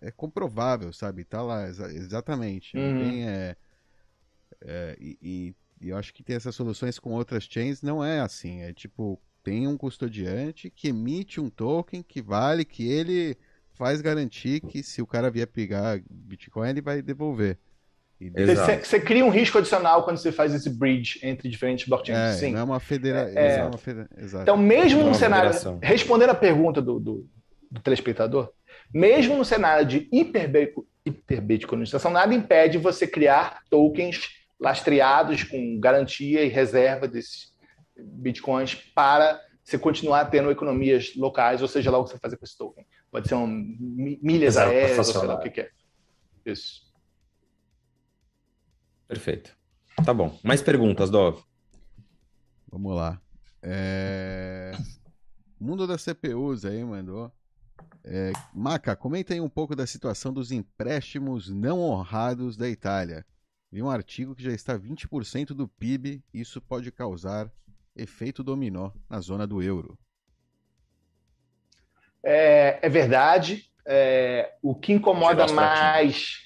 [0.00, 1.24] é comprovável, sabe?
[1.24, 2.76] Tá lá, exatamente.
[2.76, 2.98] Uhum.
[2.98, 3.56] Tem, é,
[5.00, 8.62] e, e, e eu acho que tem essas soluções com outras chains, não é assim.
[8.62, 13.36] É tipo, tem um custodiante que emite um token que vale que ele
[13.74, 17.58] faz garantir que se o cara vier pegar Bitcoin, ele vai devolver.
[18.82, 22.18] Você cria um risco adicional quando você faz esse bridge entre diferentes blockchains.
[22.18, 22.52] É, Sim.
[22.52, 23.36] Não é uma federação.
[23.36, 23.76] É, é...
[23.78, 24.08] federa...
[24.42, 25.50] Então, mesmo no cenário.
[25.82, 27.28] Respondendo a pergunta do, do,
[27.70, 28.52] do, telespectador,
[28.94, 30.08] mesmo no cenário de
[31.04, 34.20] hiperbitcoinização, nada impede você criar tokens
[34.60, 37.52] lastreados com garantia e reserva desses
[37.96, 42.44] bitcoins para você continuar tendo economias locais, ou seja lá o que você fazer com
[42.44, 42.84] esse token.
[43.12, 45.70] Pode ser um, milhas Exato, aéreas, sei lá o que, que é.
[46.46, 46.90] Isso.
[49.06, 49.54] Perfeito.
[50.02, 50.40] Tá bom.
[50.42, 51.44] Mais perguntas, Dov?
[52.70, 53.20] Vamos lá.
[53.62, 54.72] É...
[55.60, 57.30] Mundo das CPUs aí mandou.
[58.02, 58.32] É...
[58.54, 63.26] Maca, comenta aí um pouco da situação dos empréstimos não honrados da Itália.
[63.70, 67.52] Vi um artigo que já está 20% do PIB e isso pode causar
[67.94, 69.98] efeito dominó na zona do euro.
[72.24, 73.64] É, é verdade.
[73.86, 76.36] É, o que incomoda mais,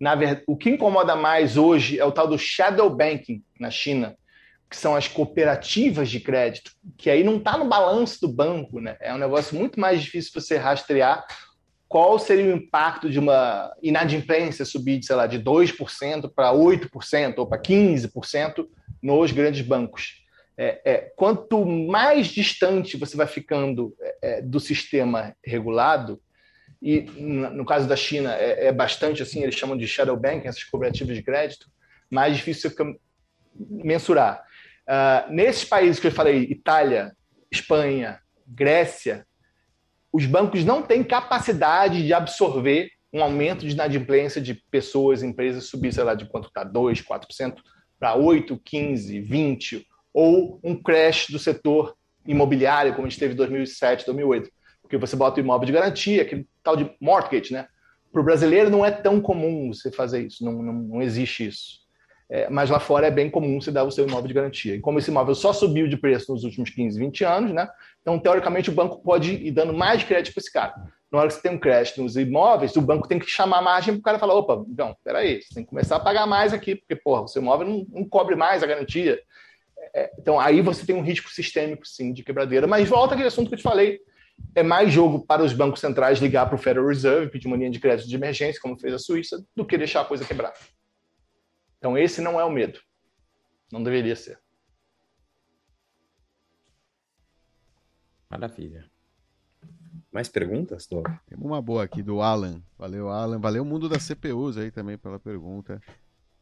[0.00, 4.16] na verdade, o que incomoda mais hoje é o tal do shadow banking na China,
[4.70, 8.96] que são as cooperativas de crédito, que aí não está no balanço do banco, né?
[9.00, 11.24] É um negócio muito mais difícil você rastrear
[11.86, 17.34] qual seria o impacto de uma inadimplência subir de, sei lá, de 2% para 8%
[17.36, 18.66] ou para 15%
[19.02, 20.21] nos grandes bancos
[20.62, 26.22] é, é, quanto mais distante você vai ficando é, é do sistema regulado,
[26.80, 30.62] e no caso da China é, é, bastante assim, eles chamam de shadow banking, essas
[30.62, 31.66] cooperativas de crédito,
[32.08, 32.84] mais difícil fica
[33.54, 34.44] mensurar.
[34.82, 37.12] Uh, nesses países que eu falei, Itália,
[37.50, 39.26] Espanha, Grécia,
[40.12, 45.92] os bancos não têm capacidade de absorver um aumento de inadimplência de pessoas, empresas subir,
[45.92, 47.56] sei lá, de quanto está, 2%, 4%,
[47.98, 51.94] para 8%, 15%, 20%, ou um crash do setor
[52.26, 54.50] imobiliário, como a gente teve em 2007, 2008.
[54.82, 57.66] Porque você bota o imóvel de garantia, aquele tal de mortgage, né?
[58.12, 61.82] Para o brasileiro não é tão comum você fazer isso, não, não, não existe isso.
[62.30, 64.74] É, mas lá fora é bem comum você dar o seu imóvel de garantia.
[64.74, 67.68] E como esse imóvel só subiu de preço nos últimos 15, 20 anos, né?
[68.00, 70.74] Então, teoricamente, o banco pode ir dando mais crédito para esse cara.
[71.10, 73.62] Na hora que você tem um crédito nos imóveis, o banco tem que chamar a
[73.62, 76.54] margem para o cara falar: opa, então, peraí, você tem que começar a pagar mais
[76.54, 79.20] aqui, porque, porra, o seu imóvel não, não cobre mais a garantia.
[79.94, 82.66] É, então, aí você tem um risco sistêmico, sim, de quebradeira.
[82.66, 84.00] Mas volta aquele assunto que eu te falei.
[84.54, 87.70] É mais jogo para os bancos centrais ligar para o Federal Reserve, pedir uma linha
[87.70, 90.52] de crédito de emergência, como fez a Suíça, do que deixar a coisa quebrar.
[91.78, 92.80] Então, esse não é o medo.
[93.70, 94.38] Não deveria ser.
[98.30, 98.90] Maravilha.
[100.10, 101.02] Mais perguntas, Dó?
[101.26, 102.62] Tem uma boa aqui do Alan.
[102.78, 103.38] Valeu, Alan.
[103.38, 105.80] Valeu o mundo das CPUs aí também pela pergunta.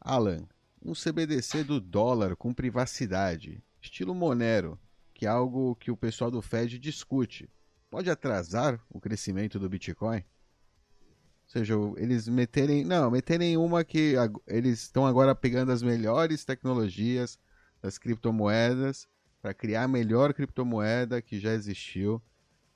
[0.00, 0.46] Alan,
[0.82, 4.78] um CBDC do dólar com privacidade, estilo Monero,
[5.12, 7.48] que é algo que o pessoal do Fed discute,
[7.90, 10.18] pode atrasar o crescimento do Bitcoin?
[10.18, 12.84] Ou seja, eles meterem.
[12.84, 14.14] Não, meterem uma que
[14.46, 17.38] eles estão agora pegando as melhores tecnologias
[17.82, 19.08] das criptomoedas
[19.42, 22.22] para criar a melhor criptomoeda que já existiu,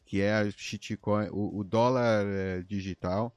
[0.05, 3.37] que é a shitcoin, o, o dólar é, digital,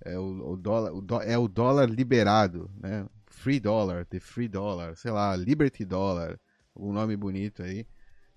[0.00, 3.06] é o, o dólar, o é o dólar liberado, né?
[3.34, 6.38] Free Dollar, The Free Dollar, sei lá, Liberty Dollar,
[6.74, 7.86] um nome bonito aí.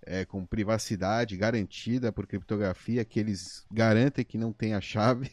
[0.06, 5.30] é, com privacidade garantida por criptografia, que eles garantem que não tem a chave,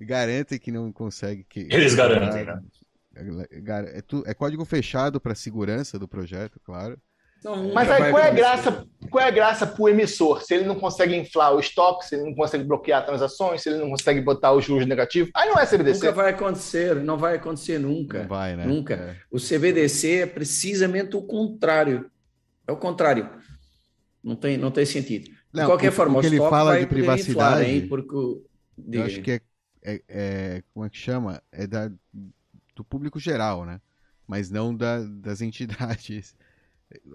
[0.00, 1.44] garantem que não consegue.
[1.44, 2.62] Que, eles garantem, né?
[3.14, 6.98] É, é, é código fechado para segurança do projeto, claro.
[7.38, 10.42] Então, Mas aí qual é a graça, qual é a graça para o emissor?
[10.42, 13.78] Se ele não consegue inflar o estoque, se ele não consegue bloquear transações, se ele
[13.78, 16.00] não consegue botar os juros negativos, aí não é CBDC.
[16.00, 18.20] Nunca vai acontecer, não vai acontecer nunca.
[18.20, 18.66] Não vai, né?
[18.66, 18.94] Nunca.
[18.94, 19.16] É.
[19.30, 22.10] O CBDC é precisamente o contrário.
[22.66, 23.30] É o contrário.
[24.22, 25.30] Não tem, não tem sentido.
[25.52, 28.42] Não, de qualquer forma, o que ele fala de privacidade, inflar, hein, porque
[28.92, 29.40] eu acho que é,
[29.82, 31.40] é, é, como é que chama?
[31.50, 31.90] É da,
[32.74, 33.80] do público geral, né?
[34.26, 36.36] Mas não da, das entidades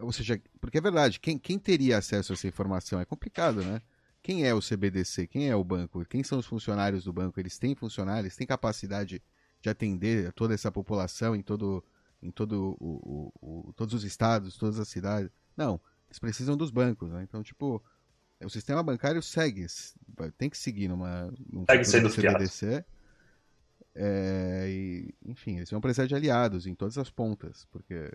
[0.01, 2.99] ou seja, porque é verdade, quem, quem teria acesso a essa informação?
[2.99, 3.81] É complicado, né?
[4.21, 5.27] Quem é o CBDC?
[5.27, 6.05] Quem é o banco?
[6.05, 7.39] Quem são os funcionários do banco?
[7.39, 8.35] Eles têm funcionários?
[8.35, 9.21] Têm capacidade
[9.61, 11.83] de atender toda essa população em todo,
[12.21, 15.29] em todo o, o, o, todos os estados, todas as cidades?
[15.57, 17.23] Não, eles precisam dos bancos, né?
[17.23, 17.83] Então, tipo,
[18.41, 19.65] o sistema bancário segue,
[20.37, 22.85] tem que seguir numa num segue sendo CBDC.
[23.95, 28.09] É, e, enfim, eles vão precisar de aliados em todas as pontas, porque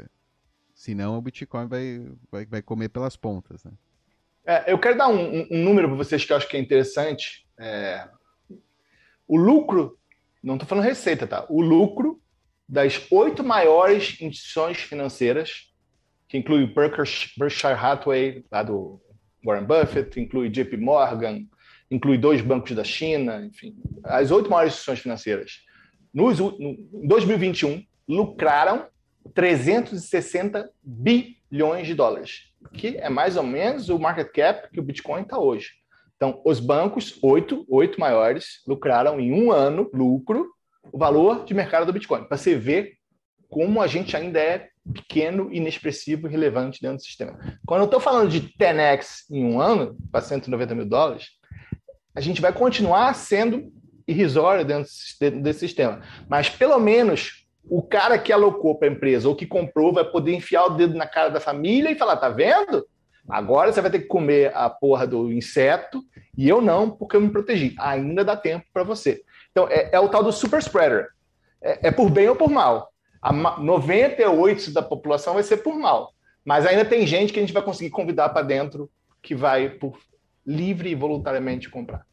[0.79, 3.65] Senão o Bitcoin vai, vai, vai comer pelas pontas.
[3.65, 3.73] Né?
[4.47, 7.45] É, eu quero dar um, um número para vocês que eu acho que é interessante.
[7.59, 8.09] É...
[9.27, 9.99] O lucro,
[10.41, 11.45] não estou falando receita, tá?
[11.49, 12.23] O lucro
[12.69, 15.75] das oito maiores instituições financeiras,
[16.29, 19.01] que inclui Berkshire Hathaway, lá do
[19.45, 21.45] Warren Buffett, inclui JP Morgan,
[21.91, 23.75] inclui dois bancos da China, enfim,
[24.05, 25.61] as oito maiores instituições financeiras,
[26.15, 28.87] nos, no, em 2021, lucraram
[29.35, 35.23] 360 bilhões de dólares, que é mais ou menos o market cap que o Bitcoin
[35.23, 35.71] está hoje.
[36.17, 40.49] Então, os bancos, oito, oito maiores, lucraram em um ano, lucro,
[40.93, 42.25] o valor de mercado do Bitcoin.
[42.25, 42.95] Para você ver
[43.49, 47.39] como a gente ainda é pequeno, inexpressivo e relevante dentro do sistema.
[47.67, 51.29] Quando eu estou falando de 10x em um ano, para 190 mil dólares,
[52.15, 53.73] a gente vai continuar sendo
[54.07, 54.91] irrisório dentro
[55.41, 56.01] desse sistema.
[56.29, 60.35] Mas, pelo menos, o cara que alocou para a empresa ou que comprou vai poder
[60.35, 62.87] enfiar o dedo na cara da família e falar: tá vendo?
[63.29, 66.03] Agora você vai ter que comer a porra do inseto
[66.37, 67.75] e eu não, porque eu me protegi.
[67.79, 69.23] Ainda dá tempo para você.
[69.51, 71.09] Então, é, é, o tal do super spreader.
[71.61, 72.91] É, é, por bem ou por mal.
[73.21, 76.15] A 98% da população vai ser por mal.
[76.45, 78.91] Mas ainda tem gente que a gente vai conseguir convidar para dentro
[79.21, 79.99] que vai por
[80.47, 82.07] livre e voluntariamente comprar.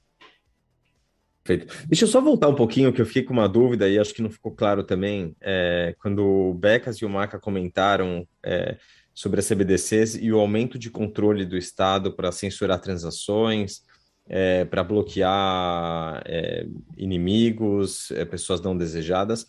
[1.46, 1.86] Perfeito.
[1.88, 4.22] Deixa eu só voltar um pouquinho, que eu fiquei com uma dúvida e acho que
[4.22, 8.80] não ficou claro também, é, quando o Becas e o Maca comentaram é,
[9.14, 13.84] sobre as CBDCs e o aumento de controle do Estado para censurar transações,
[14.28, 16.66] é, para bloquear é,
[16.98, 19.46] inimigos, é, pessoas não desejadas.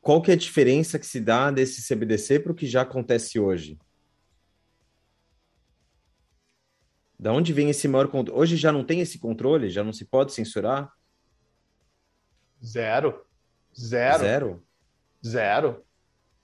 [0.00, 3.38] Qual que é a diferença que se dá desse CBDC para o que já acontece
[3.38, 3.78] hoje?
[7.16, 8.40] Da onde vem esse maior controle?
[8.40, 9.70] Hoje já não tem esse controle?
[9.70, 10.90] Já não se pode censurar?
[12.64, 13.24] Zero.
[13.78, 14.18] Zero.
[14.18, 14.62] Zero?
[15.26, 15.84] Zero.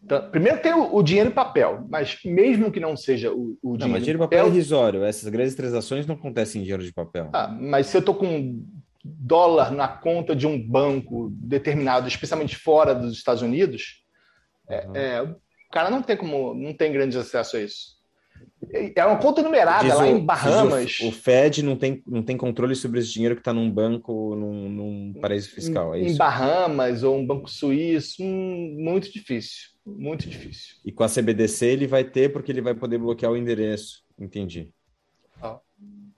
[0.03, 3.77] Então, primeiro tem o, o, dinheiro em papel, mas mesmo que não seja o, o
[3.77, 3.79] dinheiro.
[3.81, 5.05] Não, mas dinheiro em papel, papel é irrisório.
[5.05, 7.31] Essas grandes transações não acontecem em dinheiro de papel.
[7.33, 8.65] Ah, mas se eu estou com
[9.03, 14.05] dólar na conta de um banco determinado, especialmente fora dos Estados Unidos,
[14.69, 14.97] uhum.
[14.97, 15.37] é, é, o
[15.73, 17.96] cara não tem como, não tem grande acesso a isso.
[18.95, 20.99] É uma conta numerada diz lá o, em Bahamas.
[21.01, 24.35] O, o, Fed não tem, não tem controle sobre esse dinheiro que está num banco,
[24.35, 26.15] num, num paraíso fiscal, é em, isso?
[26.15, 29.71] Em Bahamas ou um banco suíço, hum, muito difícil.
[29.85, 30.77] Muito difícil.
[30.85, 34.03] E com a CBDC ele vai ter porque ele vai poder bloquear o endereço.
[34.19, 34.73] Entendi.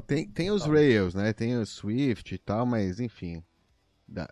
[0.09, 1.35] Tem, tem os Rails, né?
[1.35, 3.43] Tem o Swift e tal, mas enfim.
[4.11, 4.27] Dá,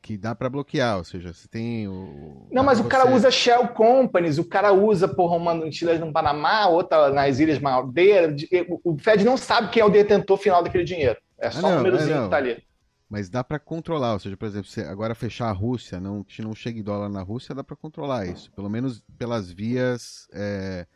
[0.00, 2.48] que dá para bloquear, ou seja, você tem o.
[2.50, 7.10] Não, mas o cara usa Shell Companies, o cara usa, porra, uma no Panamá, outra
[7.10, 8.34] nas Ilhas Madeira.
[8.82, 11.18] O Fed não sabe quem é o detentor final daquele dinheiro.
[11.38, 12.64] É só ah, não, um númerozinho é, que tá ali.
[13.10, 16.40] Mas dá para controlar, ou seja, por exemplo, se agora fechar a Rússia, não, que
[16.40, 18.50] não chegue dólar na Rússia, dá para controlar isso.
[18.52, 20.28] Pelo menos pelas vias.
[20.32, 20.86] É,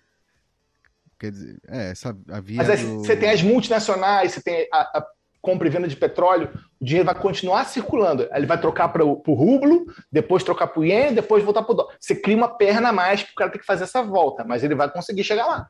[1.19, 2.63] quer dizer, é, essa, a via.
[2.63, 3.01] Mas do...
[3.01, 5.07] você tem as multinacionais, você tem a, a
[5.45, 8.27] compra e venda de petróleo, o dinheiro vai continuar circulando.
[8.33, 11.77] Ele vai trocar para o rublo, depois trocar para o iene, depois voltar para o
[11.77, 11.95] dólar.
[12.01, 14.65] Você cria uma perna a mais que o cara tem que fazer essa volta, mas
[14.65, 15.69] ele vai conseguir chegar lá.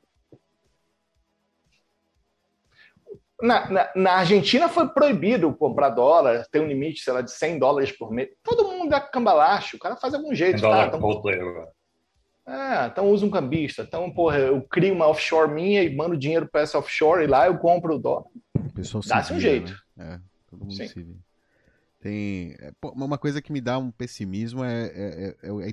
[3.42, 7.58] Na, na, na, Argentina foi proibido comprar dólar, tem um limite, sei lá, de 100
[7.58, 8.30] dólares por mês.
[8.42, 10.62] Todo mundo é cambalacho, o cara faz algum jeito.
[10.62, 10.86] Tá?
[10.86, 11.00] Então,
[12.46, 13.82] é, então usa um cambista.
[13.82, 17.46] Então, porra, eu crio uma offshore minha e mando dinheiro para essa offshore e lá
[17.46, 18.26] eu compro o dólar.
[19.08, 19.72] Dá-se um jeito.
[19.96, 20.14] Né?
[20.14, 20.88] É, todo mundo Sim.
[20.88, 21.14] se vê.
[22.00, 25.68] Tem, é, uma coisa que me dá um pessimismo é, é, é, é a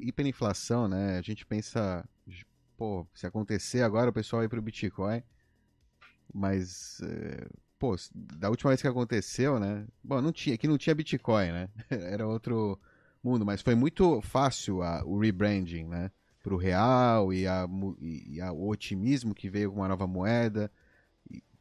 [0.00, 1.16] hiperinflação, né?
[1.16, 2.04] A gente pensa,
[2.76, 5.22] pô, se acontecer agora o pessoal vai para o Bitcoin.
[6.34, 7.46] Mas, é,
[7.78, 9.86] pô, da última vez que aconteceu, né?
[10.02, 11.68] Bom, não tinha, que não tinha Bitcoin, né?
[11.88, 12.76] Era outro
[13.22, 16.10] mundo, mas foi muito fácil a, o rebranding, né?
[16.42, 17.68] Para o real e, a,
[18.00, 20.68] e a, o otimismo que veio com uma nova moeda.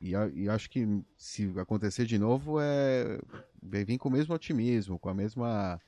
[0.02, 0.88] E, e, acho que
[1.18, 3.20] se acontecer de novo, é
[3.62, 5.80] vai vir com o mesmo otimismo, com a mesma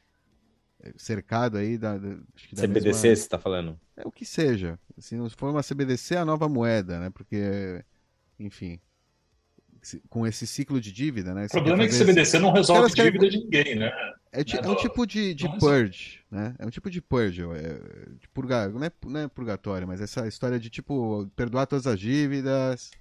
[0.82, 2.24] é, cercado aí da, da, da
[2.56, 2.94] CBDC mesma...
[2.94, 3.80] você está falando?
[3.96, 4.78] É o que seja.
[4.98, 7.10] Se não for uma CBDC, é a nova moeda, né?
[7.10, 7.84] Porque,
[8.38, 8.80] enfim,
[10.10, 11.46] com esse ciclo de dívida, né?
[11.46, 13.92] O problema é que CBDC não resolve dívida de ninguém, né?
[14.34, 16.56] É, é, um tipo de, de purge, né?
[16.58, 20.28] É um tipo de purge, é, de purgar, não é, não é purgatório, mas essa
[20.28, 22.92] história de tipo perdoar todas as dívidas,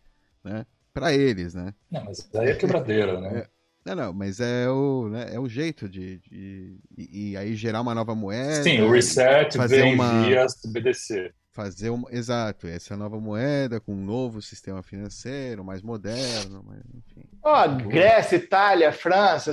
[0.43, 0.67] né?
[0.93, 1.73] Para eles, né?
[1.91, 3.39] Não, mas aí é quebradeira, né?
[3.39, 3.49] É,
[3.85, 7.81] não, não, mas é o, né, é o jeito de, de e, e, aí gerar
[7.81, 8.63] uma nova moeda.
[8.63, 10.25] Sim, o reset fazer vem uma...
[10.25, 12.05] via CBDC fazer um.
[12.11, 17.29] Exato, essa nova moeda com um novo sistema financeiro, mais moderno, mas, enfim.
[17.43, 19.53] Ó, oh, Grécia, Itália, França,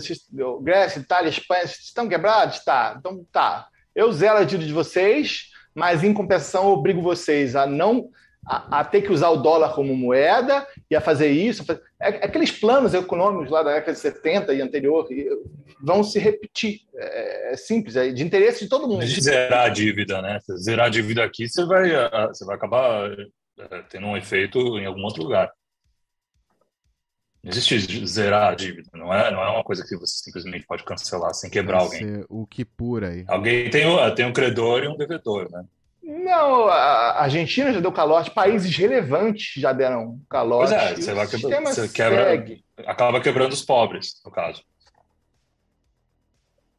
[0.61, 2.59] Grécia, Itália, Espanha, estão quebrados?
[2.63, 2.95] Tá.
[2.97, 3.67] Então tá.
[3.95, 8.09] Eu zero a dívida de vocês, mas em compensação obrigo vocês a não
[8.47, 11.65] a, a, ter que usar o dólar como moeda e a fazer isso.
[11.99, 15.05] É, aqueles planos econômicos lá da década de 70 e anterior
[15.83, 16.81] vão se repetir.
[16.95, 19.05] É, é simples, é de interesse de todo mundo.
[19.05, 20.39] De zerar a dívida, né?
[20.57, 21.89] Zerar a dívida aqui, você vai,
[22.27, 23.11] você vai acabar
[23.59, 25.51] é, tendo um efeito em algum outro lugar.
[27.43, 30.83] Não existe zerar a dívida, não é, não é uma coisa que você simplesmente pode
[30.83, 32.25] cancelar sem quebrar alguém.
[32.27, 33.23] O que pura aí.
[33.27, 35.63] Alguém tem, um, tem um credor e um devedor, né?
[36.07, 40.73] Não, a Argentina já deu calote, países relevantes já deram calote.
[40.73, 44.63] Pois é, você, vai quebra, você quebra, acaba quebrando os pobres, no caso.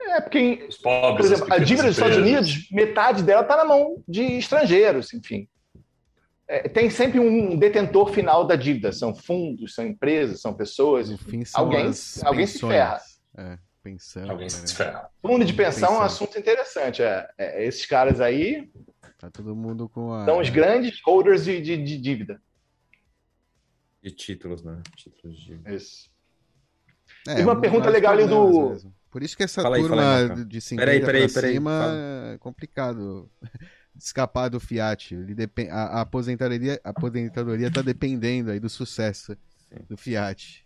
[0.01, 3.67] É, porque, os pobres, por exemplo, a dívida dos Estados Unidos, metade dela está na
[3.67, 5.47] mão de estrangeiros, enfim.
[6.49, 11.45] É, tem sempre um detentor final da dívida, são fundos, são empresas, são pessoas, enfim,
[11.45, 11.91] são alguém,
[12.25, 12.99] alguém se ferra.
[13.37, 14.31] É, pensão.
[14.31, 14.49] Alguém né?
[14.49, 15.11] se ferra.
[15.21, 17.03] Fundo de pensão, é um assunto interessante.
[17.03, 18.71] É, é, esses caras aí
[19.19, 20.25] Tá todo mundo com a.
[20.25, 22.41] São os grandes holders de, de, de dívida.
[24.01, 24.81] De títulos, né?
[24.97, 25.75] Títulos de dívida.
[25.75, 26.09] Isso.
[27.27, 28.71] É, e uma pergunta legal ali do.
[28.71, 28.95] Mesmo.
[29.11, 31.93] Por isso que essa fala turma aí, aí, de 50 peraí, peraí, peraí, cima
[32.35, 33.29] é complicado
[33.99, 35.15] escapar do Fiat.
[35.15, 35.71] Ele depend...
[35.71, 39.85] a, a aposentadoria a aposentadoria está dependendo aí do sucesso Sim.
[39.89, 40.65] do Fiat.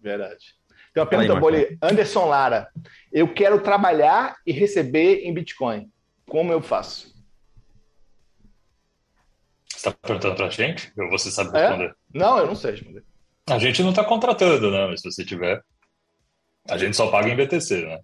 [0.00, 0.56] Verdade.
[0.92, 1.78] Tem uma pergunta boa ali.
[1.80, 2.68] Anderson Lara.
[3.12, 5.91] Eu quero trabalhar e receber em Bitcoin.
[6.26, 7.12] Como eu faço?
[9.68, 10.92] Você está perguntando para a gente?
[10.98, 11.60] Ou você sabe é?
[11.60, 11.90] responder?
[11.90, 11.94] É?
[12.18, 13.04] Não, eu não sei responder.
[13.48, 14.86] A gente não está contratando, né?
[14.86, 15.62] Mas se você tiver.
[16.68, 18.00] A gente só paga em BTC, né?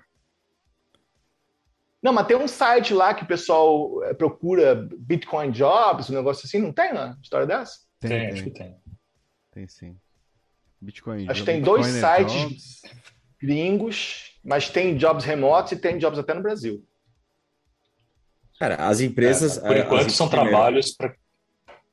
[2.02, 6.46] Não, mas tem um site lá que o pessoal eh, procura Bitcoin Jobs, um negócio
[6.46, 7.16] assim, não tem, né?
[7.22, 7.80] História dessa?
[8.00, 8.76] Tem, tem, acho que tem.
[9.50, 9.96] Tem sim.
[10.80, 12.82] Bitcoin Acho que tem dois sites jobs.
[13.40, 16.86] gringos, mas tem jobs remotos e tem jobs até no Brasil.
[18.58, 19.58] Cara, as empresas.
[19.58, 21.14] É, por enquanto são trabalhos para.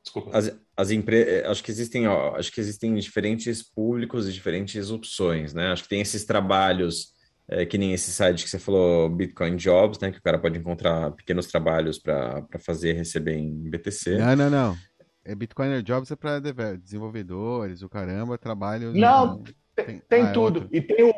[0.02, 0.38] Desculpa.
[0.38, 1.34] As, as empresas.
[1.34, 5.72] É, acho que existem, ó, acho que existem diferentes públicos e diferentes opções, né?
[5.72, 7.14] Acho que tem esses trabalhos.
[7.48, 10.12] É, que nem esse site que você falou, Bitcoin Jobs, né?
[10.12, 14.18] Que o cara pode encontrar pequenos trabalhos para fazer receber em BTC.
[14.18, 14.78] Não, não, não.
[15.24, 16.40] É Bitcoiner Jobs é para
[16.76, 18.94] desenvolvedores, o caramba, trabalho.
[18.94, 19.44] Não,
[19.76, 20.68] tem, tem ah, é tudo.
[20.72, 21.14] É e tem o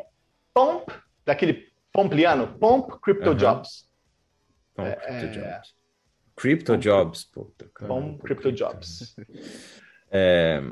[0.52, 0.90] Pomp,
[1.24, 3.87] daquele Pompliano, Pomp Crypto Jobs.
[4.78, 5.52] Bom, é, Crypto é.
[5.52, 5.74] Jobs.
[6.36, 7.24] Crypto Bom, Jobs.
[7.24, 9.16] Puta, Bom Crypto Jobs.
[10.10, 10.62] É,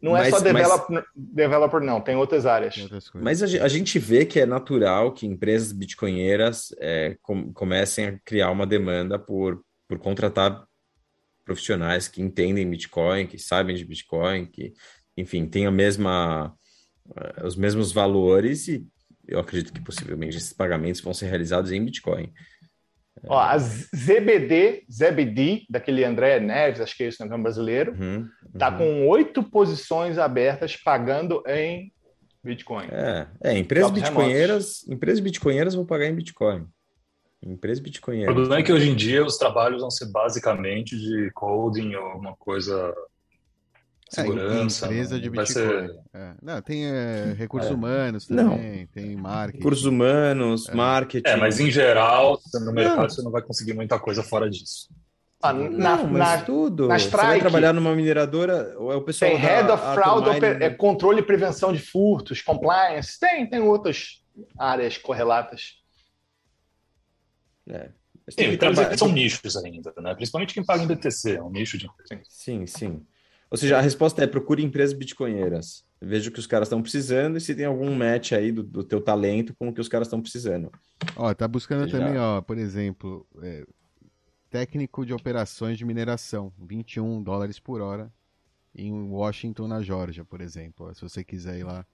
[0.00, 2.76] não é mas, é só developer, mas, developer, não, tem outras áreas.
[3.14, 8.18] Mas a, a, gente vê que é natural que empresas bitcoinheiras é, com, comecem a
[8.20, 10.64] criar uma demanda por, por contratar
[11.44, 14.72] profissionais que entendem Bitcoin, que sabem de Bitcoin, que,
[15.16, 16.54] enfim, têm a mesma,
[17.42, 18.86] os mesmos valores e
[19.26, 22.32] eu acredito que possivelmente esses pagamentos vão ser realizados em Bitcoin.
[23.26, 28.28] Ó, a ZBD, ZBD, daquele André Neves, acho que é esse o nome brasileiro, uhum,
[28.58, 28.78] tá uhum.
[28.78, 31.92] com oito posições abertas pagando em
[32.42, 32.86] Bitcoin.
[32.90, 36.66] É, é empresas bitcoinheiras, empresas bitcoinheiras vão pagar em Bitcoin.
[37.42, 38.32] Empresas bitcoinheiras.
[38.32, 42.04] O problema é que hoje em dia os trabalhos vão ser basicamente de coding ou
[42.04, 42.94] alguma coisa é,
[44.08, 44.86] segurança.
[44.86, 45.46] É, empresa de Bitcoin.
[45.46, 45.96] Ser...
[46.14, 46.34] É.
[46.42, 47.74] Não, tem é, recursos é.
[47.74, 48.86] humanos também, não.
[48.86, 49.58] tem marketing.
[49.58, 50.74] Recursos humanos, é.
[50.74, 51.28] marketing.
[51.28, 53.08] É, mas em geral, no mercado não.
[53.08, 54.88] você não vai conseguir muita coisa fora disso.
[55.40, 56.88] Ah, na, não, mas na, tudo.
[56.88, 60.28] Na Strike, você vai trabalhar numa mineradora, ou é o pessoal Tem Head of Fraud,
[60.60, 64.24] é controle e prevenção de furtos, compliance, tem, tem outras
[64.58, 65.76] áreas correlatas.
[67.68, 67.90] É.
[68.30, 70.14] Sim, então, são nichos ainda, né?
[70.14, 71.88] Principalmente quem paga em BTC, é um nicho de
[72.28, 73.06] Sim, sim.
[73.50, 75.84] Ou seja, a resposta é procure empresas bitcoinheiras.
[76.00, 78.84] Veja o que os caras estão precisando e se tem algum match aí do, do
[78.84, 80.70] teu talento com o que os caras estão precisando.
[81.16, 83.64] Ó, tá buscando também, ó, por exemplo, é,
[84.50, 88.12] técnico de operações de mineração, 21 dólares por hora
[88.74, 90.94] em Washington, na Georgia, por exemplo.
[90.94, 91.84] Se você quiser ir lá,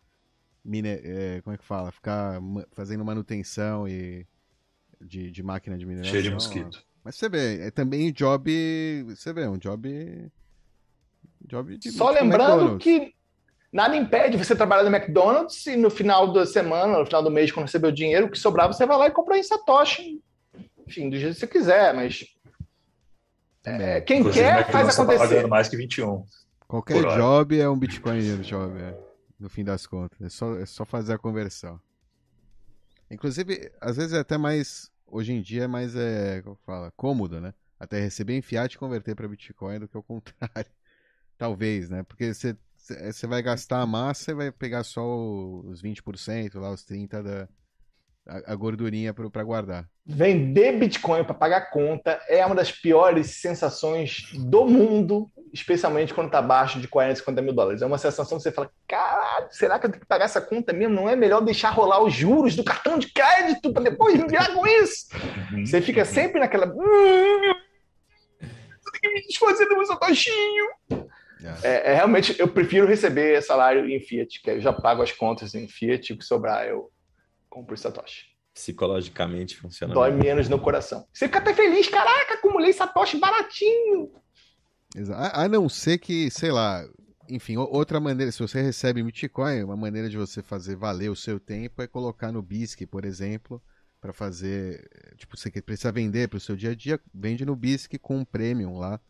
[0.63, 1.91] mine, é, como é que fala?
[1.91, 2.41] Ficar
[2.73, 4.27] fazendo manutenção e
[5.01, 6.11] de, de máquina de mineração.
[6.13, 6.83] Cheio de mosquito.
[6.83, 6.95] Ó.
[7.05, 9.05] Mas você vê, é também job.
[9.09, 10.31] Você vê, um job.
[11.47, 11.93] Job de.
[11.93, 13.15] Só lembrando que
[13.73, 17.51] nada impede você trabalhar no McDonald's e no final da semana, no final do mês,
[17.51, 20.23] quando receber o dinheiro, o que sobrar, você vai lá e compra em Satoshi.
[20.87, 22.25] Enfim, do jeito que você quiser, mas.
[23.65, 25.43] É, quem Inclusive, quer faz tá acontecer.
[25.43, 26.25] Tá mais que 21.
[26.69, 28.99] Qualquer job é um Bitcoin job, é,
[29.39, 30.21] no fim das contas.
[30.21, 31.81] É só, é só fazer a conversão.
[33.11, 34.91] Inclusive, às vezes é até mais.
[35.07, 37.55] Hoje em dia é mais é, como fala, cômodo, né?
[37.79, 40.71] Até receber em fiat e converter para Bitcoin do que o contrário.
[41.37, 42.03] Talvez, né?
[42.03, 42.57] Porque você
[43.11, 47.49] você vai gastar a massa e vai pegar só os 20%, lá os 30% da
[48.27, 49.87] a, a gordurinha para guardar.
[50.07, 56.39] Vender Bitcoin para pagar conta é uma das piores sensações do mundo, especialmente quando está
[56.39, 57.83] abaixo de 40, 50 mil dólares.
[57.83, 60.73] É uma sensação que você fala: caralho, será que eu tenho que pagar essa conta
[60.73, 60.95] mesmo?
[60.95, 64.53] Não é melhor deixar rolar os juros do cartão de crédito para depois me virar
[64.55, 65.07] com isso?
[65.53, 65.65] Uhum.
[65.65, 66.67] Você fica sempre naquela.
[66.67, 67.55] Hum,
[68.93, 70.67] tem que me desfazer do meu satoshinho.
[71.63, 75.55] É, é, realmente, eu prefiro receber salário em Fiat, que eu já pago as contas
[75.55, 76.91] em Fiat, o que sobrar eu
[77.49, 78.27] compro Satoshi.
[78.53, 79.93] Psicologicamente funciona.
[79.93, 80.21] Dói bem.
[80.21, 81.07] menos no coração.
[81.13, 84.13] Você fica até feliz, caraca, acumulei Satoshi baratinho.
[85.33, 86.87] A não ser que, sei lá,
[87.29, 91.41] enfim, outra maneira, se você recebe Bitcoin, uma maneira de você fazer valer o seu
[91.41, 93.61] tempo é colocar no BISC, por exemplo,
[94.01, 97.99] para fazer, tipo, você precisa vender para o seu dia a dia, vende no BISC
[97.99, 99.01] com um premium lá,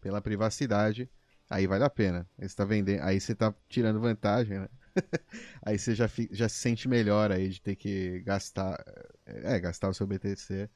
[0.00, 1.10] pela privacidade
[1.52, 2.26] aí vale a pena.
[2.38, 4.68] Aí você tá vendendo, aí você tá tirando vantagem, né?
[5.64, 8.82] aí você já, já se sente melhor aí de ter que gastar,
[9.26, 10.68] é, gastar o seu BTC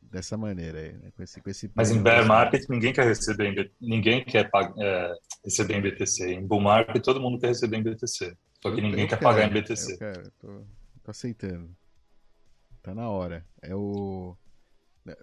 [0.00, 1.10] dessa maneira aí, né?
[1.14, 5.14] Com esse, com esse Mas em bear market ninguém quer receber em, ninguém quer é,
[5.44, 6.32] receber em BTC.
[6.32, 8.36] Em bull market todo mundo quer receber em BTC.
[8.62, 9.92] Só que eu, ninguém eu quer quero, pagar em BTC.
[9.92, 10.66] Eu quero, tô,
[11.02, 11.70] tô aceitando.
[12.82, 13.46] Tá na hora.
[13.60, 14.36] É o
[15.04, 15.14] né,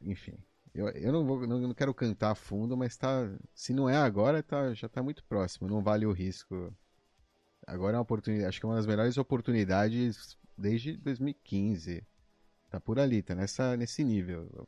[0.00, 0.36] enfim,
[0.74, 3.30] eu, eu não, vou, não, não quero cantar a fundo, mas tá.
[3.54, 5.68] Se não é agora, tá, já tá muito próximo.
[5.68, 6.74] Não vale o risco.
[7.64, 8.48] Agora é uma oportunidade.
[8.48, 12.04] Acho que é uma das melhores oportunidades desde 2015.
[12.70, 14.66] Tá por ali, tá nessa, nesse nível.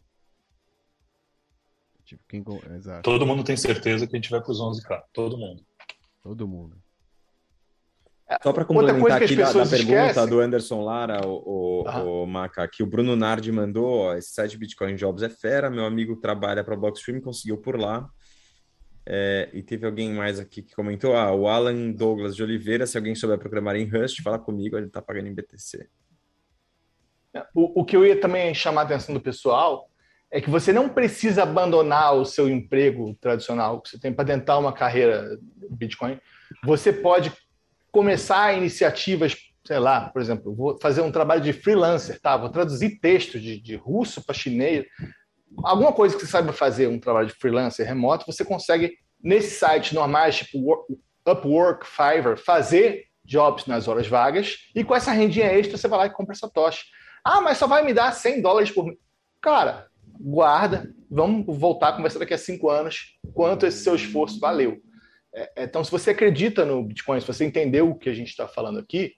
[2.04, 2.44] Tipo, quem.
[2.76, 3.02] Exato.
[3.02, 5.02] Todo mundo tem certeza que a gente vai pros 11K.
[5.12, 5.66] Todo mundo.
[6.22, 6.80] Todo mundo.
[8.42, 12.82] Só para complementar aqui da, da pergunta do Anderson Lara, o, o, o, Maca, aqui
[12.82, 16.76] o Bruno Nardi mandou, ó, esse site Bitcoin Jobs é fera, meu amigo trabalha para
[16.76, 18.08] Blockstream, conseguiu por lá.
[19.08, 22.96] É, e teve alguém mais aqui que comentou, ah, o Alan Douglas de Oliveira, se
[22.96, 25.88] alguém souber programar em Rust, fala comigo, ele está pagando em BTC.
[27.54, 29.88] O, o que eu ia também chamar a atenção do pessoal
[30.32, 34.58] é que você não precisa abandonar o seu emprego tradicional que você tem para tentar
[34.58, 35.38] uma carreira
[35.70, 36.18] Bitcoin.
[36.64, 37.32] Você pode
[37.96, 39.34] começar iniciativas,
[39.66, 42.36] sei lá, por exemplo, vou fazer um trabalho de freelancer, tá?
[42.36, 44.84] Vou traduzir texto de, de russo para chinês.
[45.64, 49.92] Alguma coisa que você saiba fazer, um trabalho de freelancer remoto, você consegue, nesses sites
[49.92, 50.86] normais, tipo
[51.26, 56.06] Upwork, Fiverr, fazer jobs nas horas vagas e com essa rendinha extra você vai lá
[56.06, 56.82] e compra essa tocha.
[57.24, 58.98] Ah, mas só vai me dar 100 dólares por mês.
[59.40, 59.86] Cara,
[60.20, 64.82] guarda, vamos voltar a conversar daqui a cinco anos quanto esse seu esforço valeu.
[65.36, 68.28] É, é, então, se você acredita no Bitcoin, se você entendeu o que a gente
[68.28, 69.12] está falando aqui,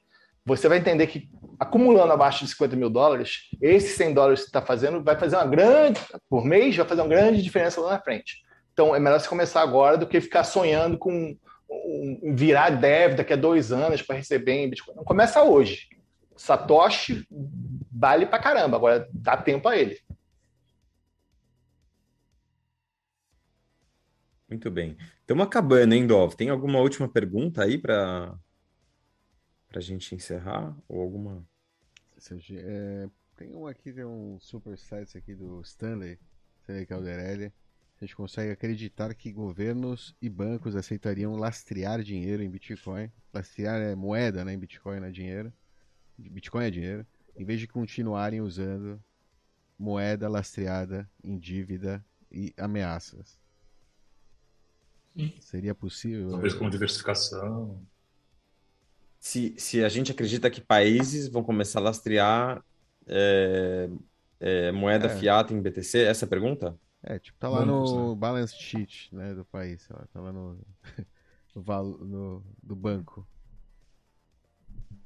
[0.45, 1.31] você vai entender que
[1.61, 5.37] acumulando abaixo de 50 mil dólares, esses 100 dólares que você está fazendo vai fazer
[5.37, 8.43] uma grande, por mês, vai fazer uma grande diferença lá na frente.
[8.73, 11.37] Então, é melhor você começar agora do que ficar sonhando com
[11.71, 14.97] um, virar dev daqui a dois anos para receber em Bitcoin.
[14.97, 15.89] Não, começa hoje.
[16.35, 17.27] Satoshi
[17.93, 19.99] vale para caramba, agora dá tempo a ele.
[24.49, 24.97] Muito bem.
[25.29, 26.35] Estamos acabando, hein, Dov?
[26.35, 28.35] Tem alguma última pergunta aí para
[29.75, 30.75] a gente encerrar?
[30.89, 31.47] Ou alguma.
[32.51, 36.19] É, tem um aqui, tem um super site aqui do Stanley,
[36.63, 37.53] Stanley Calderelli.
[38.01, 43.13] A gente consegue acreditar que governos e bancos aceitariam lastrear dinheiro em Bitcoin.
[43.31, 44.55] Lastrear é moeda, né?
[44.55, 45.53] Em Bitcoin é dinheiro.
[46.17, 47.07] Bitcoin é dinheiro.
[47.37, 48.99] Em vez de continuarem usando
[49.79, 52.03] moeda lastreada em dívida
[52.33, 53.39] e ameaças.
[55.41, 56.31] Seria possível?
[56.31, 57.81] Talvez com diversificação.
[59.19, 62.63] Se, se a gente acredita que países vão começar a lastrear
[63.07, 63.89] é,
[64.39, 65.17] é, moeda é.
[65.17, 66.79] fiat em BTC, essa é a pergunta?
[67.03, 68.17] É, tipo, tá lá bancos, no né?
[68.17, 70.59] balance sheet, né, do país, sei lá, tá lá no,
[71.55, 73.27] no, no do banco.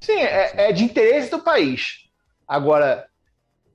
[0.01, 2.11] Sim, é, é de interesse do país.
[2.47, 3.09] Agora,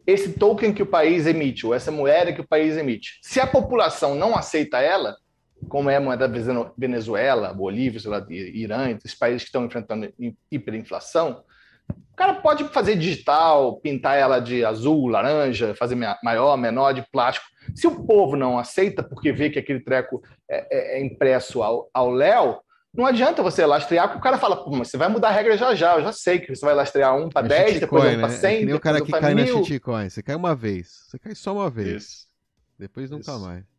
[0.06, 3.48] esse token que o país emite, ou essa moeda que o país emite, se a
[3.48, 5.18] população não aceita ela,
[5.68, 10.12] como é a moeda da Venezuela, Bolívia, sei lá, Irã, esses países que estão enfrentando
[10.52, 11.44] hiperinflação,
[11.90, 17.46] o cara pode fazer digital, pintar ela de azul, laranja, fazer maior, menor, de plástico.
[17.76, 22.12] Se o povo não aceita porque vê que aquele treco é, é, é impresso ao
[22.12, 22.60] Léo,
[22.94, 25.76] não adianta você lastrear, porque o cara fala, mas você vai mudar a regra já
[25.76, 28.56] já, eu já sei que você vai lastrear um para 10, depois um para 100,
[28.56, 29.60] é que nem o cara que cai mil.
[29.60, 32.28] na shitcoin, você cai uma vez, você cai só uma vez, Isso.
[32.80, 33.40] depois nunca Isso.
[33.40, 33.77] mais.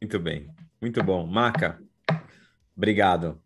[0.00, 0.48] Muito bem,
[0.80, 1.26] muito bom.
[1.26, 1.78] Maca,
[2.76, 3.40] obrigado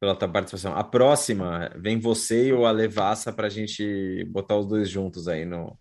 [0.00, 0.76] pela tua participação.
[0.76, 5.44] A próxima, vem você e o Alevassa para a gente botar os dois juntos aí
[5.44, 5.76] no,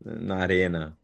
[0.00, 0.96] na arena.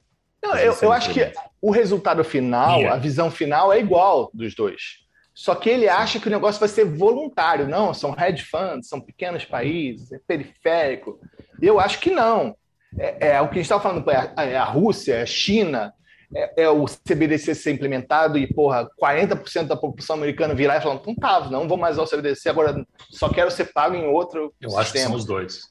[0.43, 2.97] Não, eu, eu acho que o resultado final, yeah.
[2.97, 5.01] a visão final é igual dos dois.
[5.35, 7.69] Só que ele acha que o negócio vai ser voluntário.
[7.69, 11.21] Não, são hedge funds, são pequenos países, é periférico.
[11.61, 12.57] Eu acho que não.
[12.99, 15.27] É, é o que a gente estava falando, é a, é a Rússia, é a
[15.27, 15.93] China,
[16.35, 20.97] é, é, o CBDC ser implementado e, porra, 40% da população americana virar e falar,
[20.97, 24.55] então tá, não vou mais usar o CBDC, agora só quero ser pago em outro
[24.61, 24.81] Eu sistema.
[24.81, 25.63] acho que são os dois.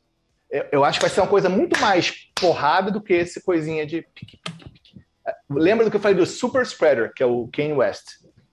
[0.50, 3.86] Eu, eu, acho que vai ser uma coisa muito mais porrada do que esse coisinha
[3.86, 4.06] de...
[5.50, 8.06] Lembra do que eu falei do Super Spreader, que é o Kanye West?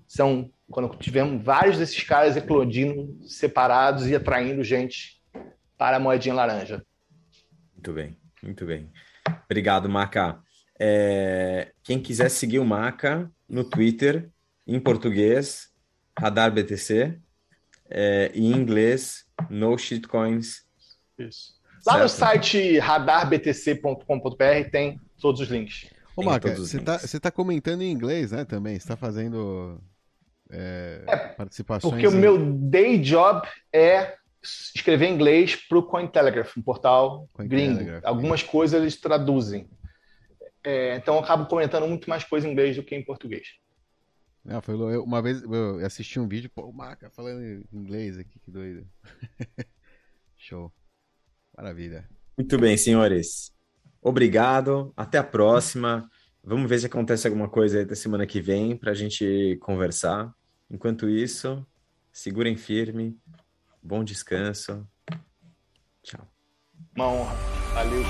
[0.06, 5.22] São quando tivemos vários desses caras eclodindo separados e atraindo gente
[5.78, 6.84] para a moedinha laranja.
[7.74, 8.90] Muito bem, muito bem.
[9.44, 10.40] Obrigado, Marca.
[10.78, 14.28] É, quem quiser seguir o Maca no Twitter,
[14.66, 15.70] em português,
[16.18, 17.18] Radar BTC,
[17.88, 20.64] é, em inglês, No Shitcoins.
[21.18, 21.54] Isso.
[21.86, 22.02] Lá certo?
[22.02, 25.88] no site radarbtc.com.br tem todos os links.
[26.16, 28.74] Ô, Maca, você está tá comentando em inglês, né, também?
[28.74, 29.80] Você está fazendo
[30.50, 31.92] é, é, participações...
[31.92, 32.08] Porque em...
[32.08, 38.00] o meu day job é escrever em inglês para o Cointelegraph, um portal gringo.
[38.04, 39.68] Algumas coisas eles traduzem.
[40.66, 43.46] É, então eu acabo comentando muito mais coisa em inglês do que em português.
[44.44, 48.40] Não, foi, eu, uma vez eu assisti um vídeo, pô, o Maca falando inglês aqui,
[48.40, 48.84] que doido.
[50.36, 50.72] Show.
[51.56, 52.08] Maravilha.
[52.36, 53.54] Muito bem, senhores.
[54.02, 54.92] Obrigado.
[54.96, 56.10] Até a próxima.
[56.42, 60.34] Vamos ver se acontece alguma coisa aí da semana que vem para a gente conversar.
[60.68, 61.64] Enquanto isso,
[62.12, 63.16] segurem firme.
[63.80, 64.84] Bom descanso.
[66.02, 66.26] Tchau.
[66.96, 67.36] Uma honra.
[67.72, 68.02] Valeu.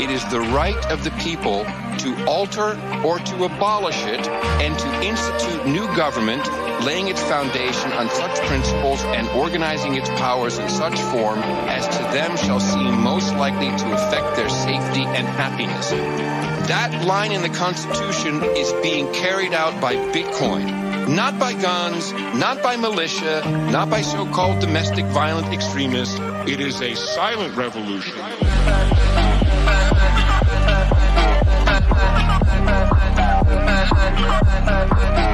[0.00, 1.64] It is the right of the people
[1.98, 2.70] to alter
[3.04, 6.42] or to abolish it and to institute new government,
[6.84, 12.02] laying its foundation on such principles and organizing its powers in such form as to
[12.14, 15.90] them shall seem most likely to affect their safety and happiness.
[16.70, 21.08] That line in the Constitution is being carried out by Bitcoin.
[21.14, 26.18] Not by guns, not by militia, not by so-called domestic violent extremists.
[26.48, 28.14] It is a silent revolution.
[31.90, 35.29] 拜拜拜拜拜拜拜拜拜拜拜拜